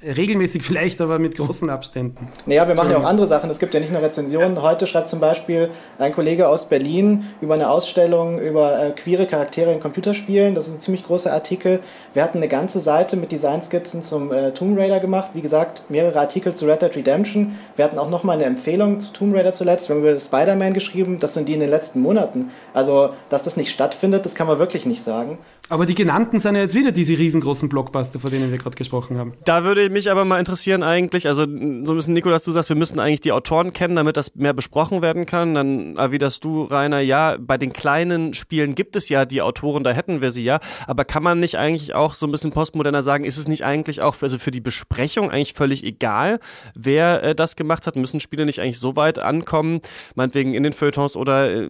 regelmäßig 0.04 0.62
vielleicht, 0.64 1.02
aber 1.02 1.20
mit 1.20 1.36
großen 1.36 1.70
Abständen. 1.70 2.28
Naja, 2.46 2.68
wir 2.68 2.76
machen 2.76 2.92
ja 2.92 2.98
auch 2.98 3.06
andere 3.06 3.28
Sachen. 3.28 3.50
Es 3.50 3.60
gibt 3.60 3.74
ja 3.74 3.80
nicht 3.80 3.92
nur 3.92 4.02
Rezensionen. 4.02 4.62
Heute 4.62 4.88
schreibt 4.88 5.10
zum 5.10 5.20
Beispiel 5.20 5.70
ein 5.98 6.14
Kollege 6.14 6.48
aus 6.48 6.68
Berlin 6.68 7.26
über 7.42 7.54
eine 7.54 7.70
Ausstellung 7.70 8.40
über 8.40 8.80
äh, 8.80 8.92
queere 8.92 9.26
Charaktere 9.26 9.72
in 9.72 9.80
Computerspielen. 9.80 10.56
Das 10.56 10.68
ist 10.68 10.76
ein 10.76 10.82
ziemlich 10.82 11.06
großer 11.06 11.32
Artikel. 11.32 11.80
Wir 12.14 12.24
hatten 12.24 12.38
eine 12.38 12.48
ganze 12.48 12.80
Seite 12.80 13.16
mit 13.18 13.32
Designskizzen 13.32 14.04
zum 14.04 14.32
äh, 14.32 14.52
Tomb 14.52 14.78
Raider 14.78 15.00
gemacht. 15.00 15.32
Wie 15.34 15.42
gesagt, 15.42 15.90
mehrere 15.90 16.20
Artikel 16.20 16.54
zu 16.54 16.66
Red 16.66 16.82
Dead 16.82 16.96
Redemption. 16.96 17.56
Wir 17.76 17.86
hatten 17.86 17.98
auch 17.98 18.10
nochmal 18.10 18.38
eine 18.38 18.46
Empfehlung 18.46 19.00
zu 19.00 19.14
Tomb 19.14 19.36
Raider 19.36 19.54
zuletzt. 19.54 19.90
Wir 19.90 19.96
haben 19.96 20.04
über 20.04 20.20
Spider-Man 20.20 20.74
geschrieben. 20.74 21.18
Das 21.18 21.34
sind 21.34 21.48
die 21.48 21.54
in 21.54 21.60
den 21.60 21.70
letzten 21.70 22.02
Monaten. 22.02 22.52
Also, 22.74 23.12
dass 23.30 23.44
das 23.44 23.58
nicht 23.58 23.72
stattfindet, 23.72 24.26
das 24.26 24.36
kann 24.36 24.48
man 24.48 24.60
wirklich 24.60 24.86
nicht 24.86 25.02
sagen. 25.04 25.38
Aber 25.70 25.86
die 25.86 25.96
genannten 25.96 26.40
sind 26.40 26.56
ja 26.56 26.62
jetzt 26.62 26.76
wieder 26.76 26.92
diese 26.92 27.18
riesengroßen 27.18 27.70
Blockbuster, 27.70 28.20
von 28.20 28.30
denen 28.30 28.52
wir 28.52 28.58
gerade 28.58 28.76
gesprochen 28.76 29.18
haben. 29.18 29.34
Da 29.46 29.64
würde 29.64 29.90
mich 29.94 30.12
aber 30.12 30.26
mal 30.26 30.40
interessieren 30.40 30.84
eigentlich, 30.84 31.28
also 31.28 31.44
so 31.44 31.48
ein 31.48 31.84
bisschen 31.84 32.14
Nikolas, 32.14 32.44
du 32.44 32.52
sagst, 32.52 32.70
wir 32.70 32.76
müssen 32.76 33.00
eigentlich 33.00 33.22
die 33.22 33.32
Autoren 33.32 33.72
kennen, 33.72 33.96
damit 33.96 34.18
das 34.18 34.36
mehr 34.36 34.54
besprochen 34.54 35.02
werden 35.02 35.26
kann. 35.26 35.56
Dann 35.56 35.96
erwiderst 35.96 36.44
du, 36.44 36.64
Rainer, 36.64 37.00
ja, 37.00 37.38
bei 37.40 37.58
den 37.58 37.72
kleinen 37.72 38.34
Spielen 38.34 38.76
gibt 38.76 38.96
es 38.96 39.10
ja 39.10 39.26
die 39.26 39.42
Autoren, 39.42 39.84
da 39.84 39.92
hätten 39.92 40.22
wir 40.22 40.32
sie 40.32 40.44
ja. 40.44 40.60
Aber 40.88 41.06
kann 41.06 41.24
man 41.24 41.40
nicht 41.40 41.58
eigentlich 41.58 41.96
auch 41.96 42.16
so 42.16 42.28
ein 42.28 42.32
bisschen 42.32 42.52
postmoderner 42.52 43.04
sagen, 43.04 43.24
ist 43.24 43.38
es 43.38 43.48
nicht 43.48 43.64
eigentlich 43.64 44.02
auch 44.02 44.16
für, 44.16 44.26
also 44.26 44.38
für 44.38 44.52
die 44.52 44.62
Besprechung 44.62 45.32
eigentlich 45.32 45.54
völlig 45.54 45.84
egal, 45.84 46.40
wer 46.76 47.24
äh, 47.24 47.36
das 47.36 47.56
gemacht 47.56 47.88
hat? 47.88 47.96
Müssen 47.96 48.20
Spiele 48.20 48.46
nicht 48.46 48.60
eigentlich 48.60 48.80
so 48.80 48.96
weit 48.96 49.20
ankommen, 49.20 49.82
meinetwegen 50.16 50.54
in 50.54 50.64
den 50.64 50.74
Feuilletons 50.74 51.16
oder 51.16 51.50
äh, 51.50 51.66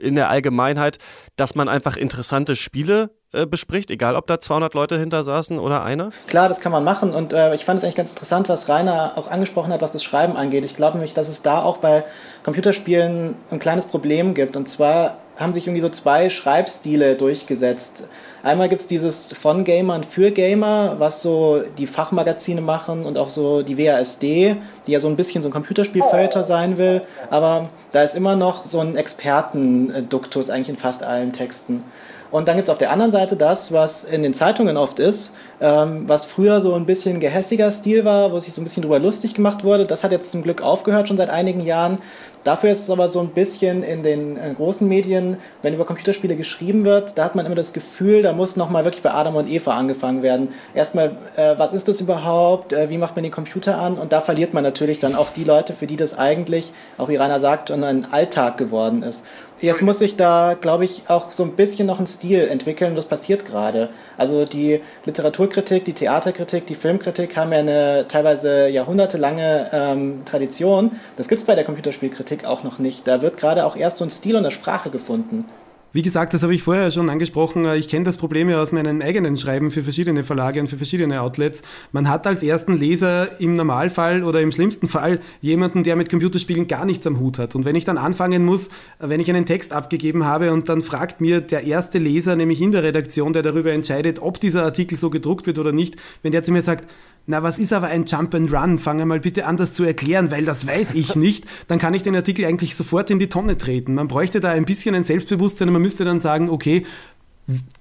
in 0.00 0.14
der 0.14 0.30
Allgemeinheit, 0.30 0.98
dass 1.36 1.54
man 1.54 1.68
einfach 1.68 1.96
interessante 1.96 2.56
Spiele 2.56 3.10
äh, 3.32 3.46
bespricht, 3.46 3.90
egal 3.90 4.16
ob 4.16 4.26
da 4.26 4.40
200 4.40 4.74
Leute 4.74 4.98
hinter 4.98 5.24
saßen 5.24 5.58
oder 5.58 5.82
einer? 5.82 6.10
Klar, 6.26 6.48
das 6.48 6.60
kann 6.60 6.72
man 6.72 6.84
machen 6.84 7.12
und 7.12 7.32
äh, 7.32 7.54
ich 7.54 7.64
fand 7.64 7.78
es 7.78 7.84
eigentlich 7.84 7.96
ganz 7.96 8.10
interessant, 8.10 8.48
was 8.48 8.68
Rainer 8.68 9.12
auch 9.16 9.30
angesprochen 9.30 9.72
hat, 9.72 9.82
was 9.82 9.92
das 9.92 10.02
Schreiben 10.02 10.36
angeht. 10.36 10.64
Ich 10.64 10.76
glaube 10.76 10.96
nämlich, 10.96 11.14
dass 11.14 11.28
es 11.28 11.42
da 11.42 11.62
auch 11.62 11.78
bei 11.78 12.04
Computerspielen 12.44 13.34
ein 13.50 13.58
kleines 13.58 13.86
Problem 13.86 14.34
gibt 14.34 14.56
und 14.56 14.68
zwar 14.68 15.18
haben 15.38 15.54
sich 15.54 15.66
irgendwie 15.66 15.82
so 15.82 15.88
zwei 15.88 16.30
Schreibstile 16.30 17.14
durchgesetzt. 17.14 18.08
Einmal 18.42 18.68
gibt 18.68 18.80
es 18.80 18.86
dieses 18.86 19.32
von 19.32 19.64
Gamern 19.64 20.04
für 20.04 20.30
Gamer, 20.30 20.96
was 20.98 21.22
so 21.22 21.62
die 21.76 21.86
Fachmagazine 21.86 22.60
machen 22.60 23.04
und 23.04 23.18
auch 23.18 23.30
so 23.30 23.62
die 23.62 23.78
WASD, 23.78 24.56
die 24.86 24.92
ja 24.92 25.00
so 25.00 25.08
ein 25.08 25.16
bisschen 25.16 25.42
so 25.42 25.48
ein 25.48 25.52
Computerspielfilter 25.52 26.44
sein 26.44 26.78
will, 26.78 27.02
aber 27.30 27.68
da 27.92 28.02
ist 28.02 28.14
immer 28.14 28.36
noch 28.36 28.64
so 28.64 28.80
ein 28.80 28.96
Expertenduktus 28.96 30.50
eigentlich 30.50 30.70
in 30.70 30.76
fast 30.76 31.02
allen 31.02 31.32
Texten. 31.32 31.84
Und 32.30 32.48
dann 32.48 32.56
gibt 32.56 32.68
es 32.68 32.72
auf 32.72 32.78
der 32.78 32.90
anderen 32.90 33.12
Seite 33.12 33.36
das, 33.36 33.72
was 33.72 34.04
in 34.04 34.22
den 34.22 34.34
Zeitungen 34.34 34.76
oft 34.76 34.98
ist, 35.00 35.34
ähm, 35.60 36.04
was 36.06 36.24
früher 36.26 36.60
so 36.60 36.74
ein 36.74 36.84
bisschen 36.84 37.20
gehässiger 37.20 37.72
Stil 37.72 38.04
war, 38.04 38.32
wo 38.32 38.38
sich 38.38 38.52
so 38.52 38.60
ein 38.60 38.64
bisschen 38.64 38.82
drüber 38.82 38.98
lustig 38.98 39.34
gemacht 39.34 39.64
wurde. 39.64 39.86
Das 39.86 40.04
hat 40.04 40.12
jetzt 40.12 40.30
zum 40.30 40.42
Glück 40.42 40.62
aufgehört 40.62 41.08
schon 41.08 41.16
seit 41.16 41.30
einigen 41.30 41.60
Jahren. 41.60 41.98
Dafür 42.44 42.70
ist 42.70 42.80
es 42.80 42.90
aber 42.90 43.08
so 43.08 43.20
ein 43.20 43.28
bisschen 43.28 43.82
in 43.82 44.02
den 44.02 44.36
äh, 44.36 44.54
großen 44.54 44.86
Medien, 44.86 45.38
wenn 45.62 45.74
über 45.74 45.84
Computerspiele 45.84 46.36
geschrieben 46.36 46.84
wird, 46.84 47.18
da 47.18 47.24
hat 47.24 47.34
man 47.34 47.44
immer 47.44 47.56
das 47.56 47.72
Gefühl, 47.72 48.22
da 48.22 48.32
muss 48.32 48.56
nochmal 48.56 48.84
wirklich 48.84 49.02
bei 49.02 49.10
Adam 49.10 49.36
und 49.36 49.50
Eva 49.50 49.76
angefangen 49.76 50.22
werden. 50.22 50.48
Erstmal, 50.74 51.16
äh, 51.36 51.58
was 51.58 51.72
ist 51.72 51.88
das 51.88 52.00
überhaupt? 52.00 52.72
Äh, 52.72 52.90
wie 52.90 52.96
macht 52.96 53.16
man 53.16 53.24
den 53.24 53.32
Computer 53.32 53.78
an? 53.78 53.98
Und 53.98 54.12
da 54.12 54.20
verliert 54.20 54.54
man 54.54 54.62
natürlich 54.62 54.98
dann 54.98 55.14
auch 55.14 55.30
die 55.30 55.44
Leute, 55.44 55.74
für 55.74 55.86
die 55.86 55.96
das 55.96 56.16
eigentlich, 56.16 56.72
auch 56.96 57.08
wie 57.08 57.16
Rainer 57.16 57.40
sagt, 57.40 57.70
ein 57.70 58.06
Alltag 58.10 58.56
geworden 58.56 59.02
ist. 59.02 59.24
Jetzt 59.60 59.82
muss 59.82 59.98
sich 59.98 60.16
da, 60.16 60.56
glaube 60.60 60.84
ich, 60.84 61.02
auch 61.08 61.32
so 61.32 61.42
ein 61.42 61.52
bisschen 61.52 61.86
noch 61.86 61.98
ein 61.98 62.06
Stil 62.06 62.46
entwickeln. 62.46 62.94
Das 62.94 63.06
passiert 63.06 63.44
gerade. 63.44 63.88
Also 64.16 64.44
die 64.44 64.80
Literaturkritik, 65.04 65.84
die 65.84 65.94
Theaterkritik, 65.94 66.66
die 66.66 66.76
Filmkritik 66.76 67.36
haben 67.36 67.52
ja 67.52 67.58
eine 67.58 68.06
teilweise 68.06 68.68
jahrhundertelange 68.68 69.70
ähm, 69.72 70.24
Tradition. 70.24 70.92
Das 71.16 71.26
gibt 71.26 71.40
es 71.40 71.46
bei 71.46 71.56
der 71.56 71.64
Computerspielkritik 71.64 72.44
auch 72.44 72.62
noch 72.62 72.78
nicht. 72.78 73.08
Da 73.08 73.20
wird 73.20 73.36
gerade 73.36 73.66
auch 73.66 73.74
erst 73.74 73.98
so 73.98 74.04
ein 74.04 74.10
Stil 74.10 74.36
und 74.36 74.44
eine 74.44 74.52
Sprache 74.52 74.90
gefunden. 74.90 75.44
Wie 75.90 76.02
gesagt, 76.02 76.34
das 76.34 76.42
habe 76.42 76.54
ich 76.54 76.62
vorher 76.62 76.90
schon 76.90 77.08
angesprochen. 77.08 77.64
Ich 77.76 77.88
kenne 77.88 78.04
das 78.04 78.18
Problem 78.18 78.50
ja 78.50 78.60
aus 78.60 78.72
meinem 78.72 79.00
eigenen 79.00 79.36
Schreiben 79.36 79.70
für 79.70 79.82
verschiedene 79.82 80.22
Verlage 80.22 80.60
und 80.60 80.66
für 80.66 80.76
verschiedene 80.76 81.22
Outlets. 81.22 81.62
Man 81.92 82.10
hat 82.10 82.26
als 82.26 82.42
ersten 82.42 82.74
Leser 82.74 83.40
im 83.40 83.54
Normalfall 83.54 84.22
oder 84.22 84.42
im 84.42 84.52
schlimmsten 84.52 84.86
Fall 84.86 85.18
jemanden, 85.40 85.84
der 85.84 85.96
mit 85.96 86.10
Computerspielen 86.10 86.66
gar 86.66 86.84
nichts 86.84 87.06
am 87.06 87.18
Hut 87.18 87.38
hat. 87.38 87.54
Und 87.54 87.64
wenn 87.64 87.74
ich 87.74 87.86
dann 87.86 87.96
anfangen 87.96 88.44
muss, 88.44 88.68
wenn 88.98 89.18
ich 89.18 89.30
einen 89.30 89.46
Text 89.46 89.72
abgegeben 89.72 90.26
habe 90.26 90.52
und 90.52 90.68
dann 90.68 90.82
fragt 90.82 91.22
mir 91.22 91.40
der 91.40 91.64
erste 91.64 91.96
Leser, 91.96 92.36
nämlich 92.36 92.60
in 92.60 92.72
der 92.72 92.82
Redaktion, 92.82 93.32
der 93.32 93.42
darüber 93.42 93.72
entscheidet, 93.72 94.20
ob 94.20 94.38
dieser 94.40 94.64
Artikel 94.64 94.98
so 94.98 95.08
gedruckt 95.08 95.46
wird 95.46 95.58
oder 95.58 95.72
nicht, 95.72 95.96
wenn 96.22 96.32
der 96.32 96.42
zu 96.42 96.52
mir 96.52 96.60
sagt, 96.60 96.84
na, 97.30 97.42
was 97.42 97.58
ist 97.58 97.74
aber 97.74 97.88
ein 97.88 98.06
Jump 98.06 98.34
and 98.34 98.50
Run? 98.50 98.78
Fange 98.78 99.04
mal 99.04 99.20
bitte 99.20 99.44
an, 99.44 99.58
das 99.58 99.74
zu 99.74 99.84
erklären, 99.84 100.30
weil 100.30 100.46
das 100.46 100.66
weiß 100.66 100.94
ich 100.94 101.14
nicht. 101.14 101.44
Dann 101.66 101.78
kann 101.78 101.92
ich 101.92 102.02
den 102.02 102.16
Artikel 102.16 102.46
eigentlich 102.46 102.74
sofort 102.74 103.10
in 103.10 103.18
die 103.18 103.28
Tonne 103.28 103.58
treten. 103.58 103.94
Man 103.94 104.08
bräuchte 104.08 104.40
da 104.40 104.50
ein 104.50 104.64
bisschen 104.64 104.94
ein 104.94 105.04
Selbstbewusstsein 105.04 105.68
und 105.68 105.74
man 105.74 105.82
müsste 105.82 106.06
dann 106.06 106.20
sagen, 106.20 106.48
okay, 106.48 106.86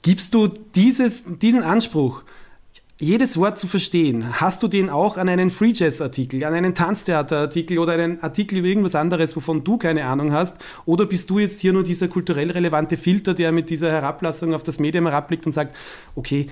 gibst 0.02 0.34
du 0.34 0.48
dieses, 0.76 1.24
diesen 1.42 1.64
Anspruch, 1.64 2.24
jedes 3.00 3.38
Wort 3.38 3.58
zu 3.58 3.68
verstehen, 3.68 4.42
hast 4.42 4.64
du 4.64 4.68
den 4.68 4.90
auch 4.90 5.16
an 5.16 5.30
einen 5.30 5.50
Free 5.50 5.72
Jazz 5.74 6.02
Artikel, 6.02 6.44
an 6.44 6.54
einen 6.54 6.76
Tanztheater-Artikel 6.76 7.78
oder 7.78 7.94
einen 7.94 8.22
Artikel 8.22 8.58
über 8.58 8.68
irgendwas 8.68 8.96
anderes, 8.96 9.34
wovon 9.38 9.64
du 9.64 9.78
keine 9.78 10.08
Ahnung 10.08 10.34
hast? 10.34 10.58
Oder 10.86 11.06
bist 11.06 11.30
du 11.30 11.40
jetzt 11.40 11.62
hier 11.62 11.72
nur 11.72 11.86
dieser 11.86 12.10
kulturell 12.10 12.52
relevante 12.52 12.98
Filter, 12.98 13.34
der 13.34 13.54
mit 13.54 13.70
dieser 13.70 13.92
Herablassung 13.92 14.54
auf 14.54 14.64
das 14.64 14.80
Medium 14.80 15.06
herabblickt 15.06 15.46
und 15.46 15.54
sagt, 15.54 15.74
okay, 16.16 16.48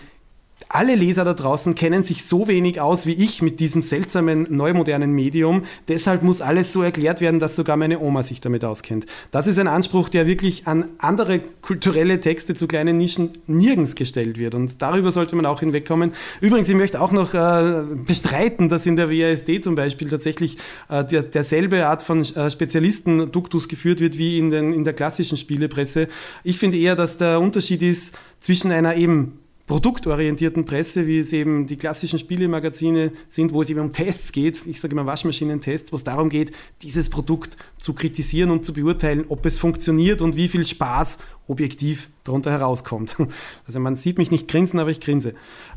alle 0.70 0.96
Leser 0.96 1.24
da 1.24 1.34
draußen 1.34 1.76
kennen 1.76 2.04
sich 2.04 2.26
so 2.26 2.48
wenig 2.48 2.82
aus 2.82 3.06
wie 3.06 3.14
ich 3.14 3.42
mit 3.42 3.60
diesem 3.60 3.82
seltsamen 3.82 4.48
neumodernen 4.50 5.12
Medium. 5.12 5.64
Deshalb 5.88 6.24
muss 6.24 6.42
alles 6.42 6.74
so 6.74 6.82
erklärt 6.82 7.22
werden, 7.22 7.40
dass 7.40 7.56
sogar 7.56 7.78
meine 7.78 8.00
Oma 8.00 8.24
sich 8.24 8.42
damit 8.42 8.66
auskennt. 8.66 9.06
Das 9.32 9.48
ist 9.48 9.60
ein 9.60 9.68
Anspruch, 9.68 10.10
der 10.10 10.28
wirklich 10.28 10.68
an 10.68 10.90
andere 10.98 11.42
kulturelle 11.62 12.20
Texte 12.20 12.56
zu 12.56 12.68
kleinen 12.68 12.98
Nischen 12.98 13.32
nirgends 13.48 13.96
gestellt 13.96 14.38
wird. 14.38 14.56
Und 14.56 14.82
darüber 14.82 15.12
sollte 15.12 15.36
man 15.36 15.46
auch 15.46 15.60
hinwegkommen. 15.60 16.14
Übrigens, 16.42 16.68
ich 16.70 16.76
möchte 16.76 17.02
auch 17.02 17.12
noch 17.12 17.34
äh, 17.34 17.84
bestreiten, 18.06 18.68
dass 18.68 18.86
in 18.86 18.96
der 18.96 19.10
WASD 19.10 19.62
zum 19.62 19.76
Beispiel 19.76 20.10
tatsächlich 20.10 20.58
äh, 20.90 21.04
der, 21.06 21.24
derselbe 21.24 21.88
Art 21.88 22.02
von 22.04 22.22
äh, 22.22 22.50
Spezialisten-Duktus 22.50 23.68
geführt 23.68 24.00
wird 24.00 24.18
wie 24.18 24.40
in, 24.40 24.50
den, 24.50 24.74
in 24.74 24.84
der 24.84 24.94
klassischen 24.94 25.38
Spielepresse. 25.38 26.08
Ich 26.44 26.60
finde 26.60 26.78
eher, 26.78 26.96
dass 26.96 27.18
der 27.18 27.40
Unterschied 27.40 27.82
ist 27.82 28.18
zwischen 28.40 28.72
einer 28.72 28.96
eben 28.96 29.40
produktorientierten 29.68 30.66
Presse, 30.66 31.08
wie 31.08 31.20
es 31.20 31.34
eben 31.34 31.66
die 31.66 31.78
klassischen 31.78 32.20
Spielemagazine 32.20 33.12
sind, 33.30 33.52
wo 33.52 33.62
es 33.62 33.70
eben 33.70 33.80
um 33.80 33.92
Tests 33.92 34.32
geht, 34.32 34.62
ich 34.66 34.80
sage 34.80 34.94
immer 34.94 35.06
Waschmaschinentests, 35.06 35.92
wo 35.92 35.96
es 35.96 36.04
darum 36.04 36.30
geht, 36.30 36.52
dieses 36.82 37.10
Produkt 37.10 37.58
zu 37.78 37.94
kritisieren 37.94 38.52
und 38.52 38.66
zu 38.66 38.74
beurteilen, 38.74 39.26
ob 39.30 39.46
es 39.46 39.58
funktioniert 39.58 40.22
und 40.22 40.36
wie 40.36 40.48
viel 40.48 40.66
Spaß 40.66 41.18
objektiv 41.48 42.10
darunter 42.26 42.52
herauskommt. 42.52 43.16
Also 43.68 43.80
man 43.80 43.96
sieht 43.96 44.18
mich 44.18 44.30
nicht 44.32 44.48
grinsen, 44.48 44.80
aber 44.80 44.92
ich 44.92 45.00
grinse. 45.00 45.30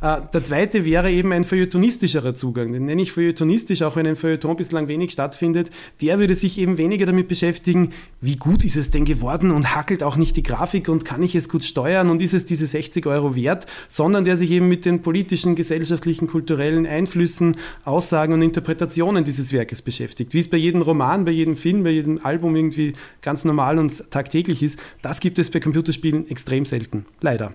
Äh, 0.02 0.20
der 0.32 0.42
zweite 0.42 0.84
wäre 0.84 1.10
eben 1.10 1.32
ein 1.32 1.44
feuilletonistischerer 1.44 2.34
Zugang. 2.34 2.72
Den 2.72 2.84
nenne 2.84 3.00
ich 3.00 3.12
feuilletonistisch, 3.12 3.82
auch 3.82 3.96
wenn 3.96 4.06
ein 4.06 4.16
Feuilleton 4.16 4.56
bislang 4.56 4.88
wenig 4.88 5.12
stattfindet. 5.12 5.70
Der 6.02 6.18
würde 6.18 6.34
sich 6.34 6.58
eben 6.58 6.76
weniger 6.76 7.06
damit 7.06 7.28
beschäftigen, 7.28 7.92
wie 8.20 8.36
gut 8.36 8.64
ist 8.64 8.76
es 8.76 8.90
denn 8.90 9.04
geworden 9.04 9.50
und 9.50 9.74
hackelt 9.74 10.02
auch 10.02 10.16
nicht 10.16 10.36
die 10.36 10.42
Grafik 10.42 10.88
und 10.88 11.04
kann 11.04 11.22
ich 11.22 11.34
es 11.34 11.48
gut 11.48 11.64
steuern 11.64 12.10
und 12.10 12.20
ist 12.20 12.34
es 12.34 12.44
diese 12.44 12.66
60 12.66 13.06
Euro 13.06 13.34
wert, 13.34 13.66
sondern 13.88 14.24
der 14.24 14.36
sich 14.36 14.50
eben 14.50 14.68
mit 14.68 14.84
den 14.84 15.02
politischen, 15.02 15.54
gesellschaftlichen, 15.54 16.26
kulturellen 16.26 16.86
Einflüssen, 16.86 17.56
Aussagen 17.84 18.34
und 18.34 18.42
Interpretationen 18.42 19.24
dieses 19.24 19.52
Werkes 19.52 19.82
beschäftigt. 19.82 20.34
Wie 20.34 20.40
es 20.40 20.48
bei 20.48 20.56
jedem 20.56 20.82
Roman, 20.82 21.24
bei 21.24 21.30
jedem 21.30 21.56
Film, 21.56 21.84
bei 21.84 21.90
jedem 21.90 22.20
Album 22.22 22.54
irgendwie 22.54 22.92
ganz 23.22 23.44
normal 23.44 23.78
und 23.78 24.10
tagtäglich 24.10 24.62
ist, 24.62 24.78
das 25.02 25.20
gibt 25.20 25.38
es 25.38 25.50
bei 25.50 25.60
Computerspielen 25.60 26.26
extrem 26.38 26.64
selten. 26.64 27.04
Leider. 27.20 27.52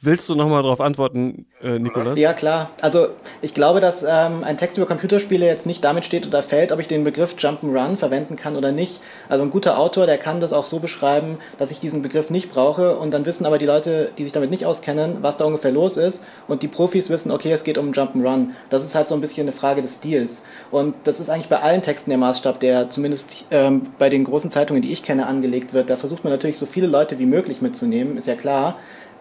Willst 0.00 0.28
du 0.30 0.34
nochmal 0.34 0.62
darauf 0.62 0.80
antworten, 0.80 1.46
äh, 1.60 1.78
Nikolas? 1.78 2.18
Ja, 2.18 2.32
klar. 2.32 2.70
Also 2.80 3.08
ich 3.42 3.52
glaube, 3.52 3.80
dass 3.80 4.02
ähm, 4.02 4.42
ein 4.42 4.56
Text 4.56 4.78
über 4.78 4.86
Computerspiele 4.86 5.44
jetzt 5.44 5.66
nicht 5.66 5.84
damit 5.84 6.06
steht 6.06 6.26
oder 6.26 6.42
fällt, 6.42 6.72
ob 6.72 6.80
ich 6.80 6.88
den 6.88 7.04
Begriff 7.04 7.34
Jump'n'Run 7.36 7.96
verwenden 7.96 8.36
kann 8.36 8.56
oder 8.56 8.72
nicht. 8.72 9.00
Also 9.28 9.44
ein 9.44 9.50
guter 9.50 9.78
Autor, 9.78 10.06
der 10.06 10.16
kann 10.16 10.40
das 10.40 10.54
auch 10.54 10.64
so 10.64 10.78
beschreiben, 10.78 11.38
dass 11.58 11.70
ich 11.70 11.80
diesen 11.80 12.00
Begriff 12.00 12.30
nicht 12.30 12.50
brauche 12.50 12.96
und 12.96 13.12
dann 13.12 13.26
wissen 13.26 13.44
aber 13.44 13.58
die 13.58 13.66
Leute, 13.66 14.12
die 14.16 14.24
sich 14.24 14.32
damit 14.32 14.50
nicht 14.50 14.64
auskennen, 14.64 15.18
was 15.20 15.36
da 15.36 15.44
ungefähr 15.44 15.72
los 15.72 15.98
ist 15.98 16.24
und 16.48 16.62
die 16.62 16.68
Profis 16.68 17.10
wissen, 17.10 17.30
okay, 17.30 17.52
es 17.52 17.64
geht 17.64 17.76
um 17.76 17.92
Jump'n'Run. 17.92 18.50
Das 18.70 18.82
ist 18.82 18.94
halt 18.94 19.08
so 19.08 19.14
ein 19.14 19.20
bisschen 19.20 19.44
eine 19.44 19.52
Frage 19.52 19.82
des 19.82 19.96
Stils. 19.96 20.42
Und 20.70 20.94
das 21.04 21.20
ist 21.20 21.30
eigentlich 21.30 21.48
bei 21.48 21.60
allen 21.60 21.82
Texten 21.82 22.10
der 22.10 22.18
Maßstab, 22.18 22.60
der 22.60 22.90
zumindest 22.90 23.46
ähm, 23.50 23.82
bei 23.98 24.08
den 24.08 24.24
großen 24.24 24.50
Zeitungen, 24.50 24.82
die 24.82 24.92
ich 24.92 25.02
kenne, 25.02 25.26
angelegt 25.26 25.72
wird. 25.72 25.90
Da 25.90 25.96
versucht 25.96 26.24
man 26.24 26.32
natürlich 26.32 26.58
so 26.58 26.66
viele 26.66 26.86
Leute 26.86 27.18
wie 27.18 27.26
möglich 27.26 27.62
mitzunehmen, 27.62 28.16
ist 28.16 28.26
ja 28.26 28.34
klar 28.34 28.76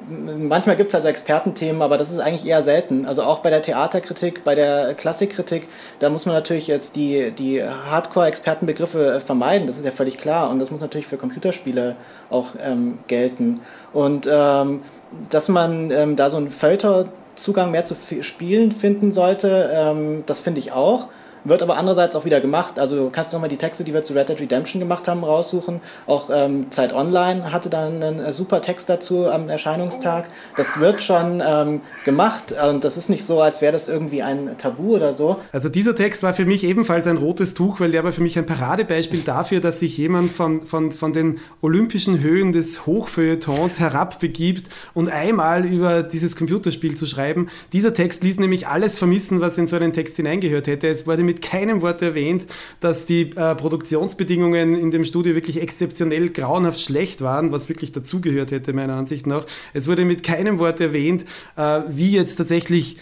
manchmal 0.07 0.75
gibt 0.75 0.89
es 0.89 0.95
also 0.95 1.07
Expertenthemen, 1.07 1.81
aber 1.81 1.97
das 1.97 2.11
ist 2.11 2.19
eigentlich 2.19 2.45
eher 2.45 2.63
selten. 2.63 3.05
Also 3.05 3.23
auch 3.23 3.39
bei 3.39 3.49
der 3.49 3.61
Theaterkritik, 3.61 4.43
bei 4.43 4.55
der 4.55 4.93
Klassikkritik, 4.93 5.67
da 5.99 6.09
muss 6.09 6.25
man 6.25 6.35
natürlich 6.35 6.67
jetzt 6.67 6.95
die, 6.95 7.31
die 7.31 7.63
Hardcore-Expertenbegriffe 7.63 9.19
vermeiden, 9.19 9.67
das 9.67 9.77
ist 9.77 9.85
ja 9.85 9.91
völlig 9.91 10.17
klar. 10.17 10.49
Und 10.49 10.59
das 10.59 10.71
muss 10.71 10.81
natürlich 10.81 11.07
für 11.07 11.17
Computerspiele 11.17 11.95
auch 12.29 12.49
ähm, 12.63 12.99
gelten. 13.07 13.61
Und 13.93 14.27
ähm, 14.31 14.81
dass 15.29 15.47
man 15.47 15.91
ähm, 15.91 16.15
da 16.15 16.29
so 16.29 16.37
einen 16.37 16.51
Feuilleton-Zugang 16.51 17.71
mehr 17.71 17.85
zu 17.85 17.95
Spielen 18.21 18.71
finden 18.71 19.11
sollte, 19.11 19.71
ähm, 19.73 20.23
das 20.25 20.39
finde 20.39 20.59
ich 20.59 20.71
auch 20.71 21.07
wird 21.45 21.61
aber 21.61 21.77
andererseits 21.77 22.15
auch 22.15 22.25
wieder 22.25 22.41
gemacht. 22.41 22.79
Also 22.79 22.97
du 22.97 23.09
kannst 23.09 23.31
nochmal 23.31 23.49
die 23.49 23.57
Texte, 23.57 23.83
die 23.83 23.93
wir 23.93 24.03
zu 24.03 24.13
Red 24.13 24.29
Dead 24.29 24.39
Redemption 24.39 24.79
gemacht 24.79 25.07
haben, 25.07 25.23
raussuchen. 25.23 25.79
Auch 26.07 26.29
ähm, 26.33 26.71
Zeit 26.71 26.93
Online 26.93 27.51
hatte 27.51 27.69
dann 27.69 28.03
einen 28.03 28.19
äh, 28.19 28.33
super 28.33 28.61
Text 28.61 28.89
dazu 28.89 29.29
am 29.29 29.47
Erscheinungstag. 29.47 30.29
Das 30.57 30.79
wird 30.79 31.01
schon 31.01 31.41
ähm, 31.45 31.81
gemacht 32.03 32.53
und 32.69 32.83
das 32.83 32.97
ist 32.97 33.09
nicht 33.09 33.23
so, 33.23 33.41
als 33.41 33.61
wäre 33.61 33.71
das 33.71 33.87
irgendwie 33.87 34.21
ein 34.21 34.57
Tabu 34.57 34.95
oder 34.95 35.13
so. 35.13 35.37
Also 35.51 35.69
dieser 35.69 35.95
Text 35.95 36.23
war 36.23 36.33
für 36.33 36.45
mich 36.45 36.63
ebenfalls 36.63 37.07
ein 37.07 37.17
rotes 37.17 37.53
Tuch, 37.53 37.79
weil 37.79 37.91
der 37.91 38.03
war 38.03 38.11
für 38.11 38.21
mich 38.21 38.37
ein 38.37 38.45
Paradebeispiel 38.45 39.21
dafür, 39.21 39.61
dass 39.61 39.79
sich 39.79 39.97
jemand 39.97 40.31
von, 40.31 40.61
von, 40.61 40.91
von 40.91 41.13
den 41.13 41.39
olympischen 41.61 42.21
Höhen 42.21 42.51
des 42.51 42.85
Hochfeuilletons 42.85 43.79
herabbegibt 43.79 44.69
und 44.93 45.11
einmal 45.11 45.65
über 45.65 46.03
dieses 46.03 46.35
Computerspiel 46.35 46.95
zu 46.95 47.05
schreiben. 47.05 47.49
Dieser 47.71 47.93
Text 47.93 48.23
ließ 48.23 48.39
nämlich 48.39 48.67
alles 48.67 48.97
vermissen, 48.97 49.41
was 49.41 49.57
in 49.57 49.67
so 49.67 49.75
einen 49.75 49.93
Text 49.93 50.15
hineingehört 50.17 50.67
hätte. 50.67 50.87
Es 50.87 51.05
wurde 51.05 51.23
mit 51.23 51.34
mit 51.35 51.41
keinem 51.41 51.81
Wort 51.81 52.01
erwähnt, 52.01 52.47
dass 52.79 53.05
die 53.05 53.31
äh, 53.35 53.55
Produktionsbedingungen 53.55 54.75
in 54.75 54.91
dem 54.91 55.03
Studio 55.03 55.35
wirklich 55.35 55.61
exzeptionell 55.61 56.29
grauenhaft 56.29 56.79
schlecht 56.79 57.21
waren, 57.21 57.51
was 57.51 57.67
wirklich 57.67 57.91
dazugehört 57.91 58.51
hätte, 58.51 58.71
meiner 58.73 58.95
Ansicht 58.95 59.27
nach. 59.27 59.45
Es 59.73 59.87
wurde 59.87 60.05
mit 60.05 60.23
keinem 60.23 60.59
Wort 60.59 60.79
erwähnt, 60.79 61.25
äh, 61.57 61.81
wie 61.89 62.11
jetzt 62.11 62.35
tatsächlich 62.35 62.97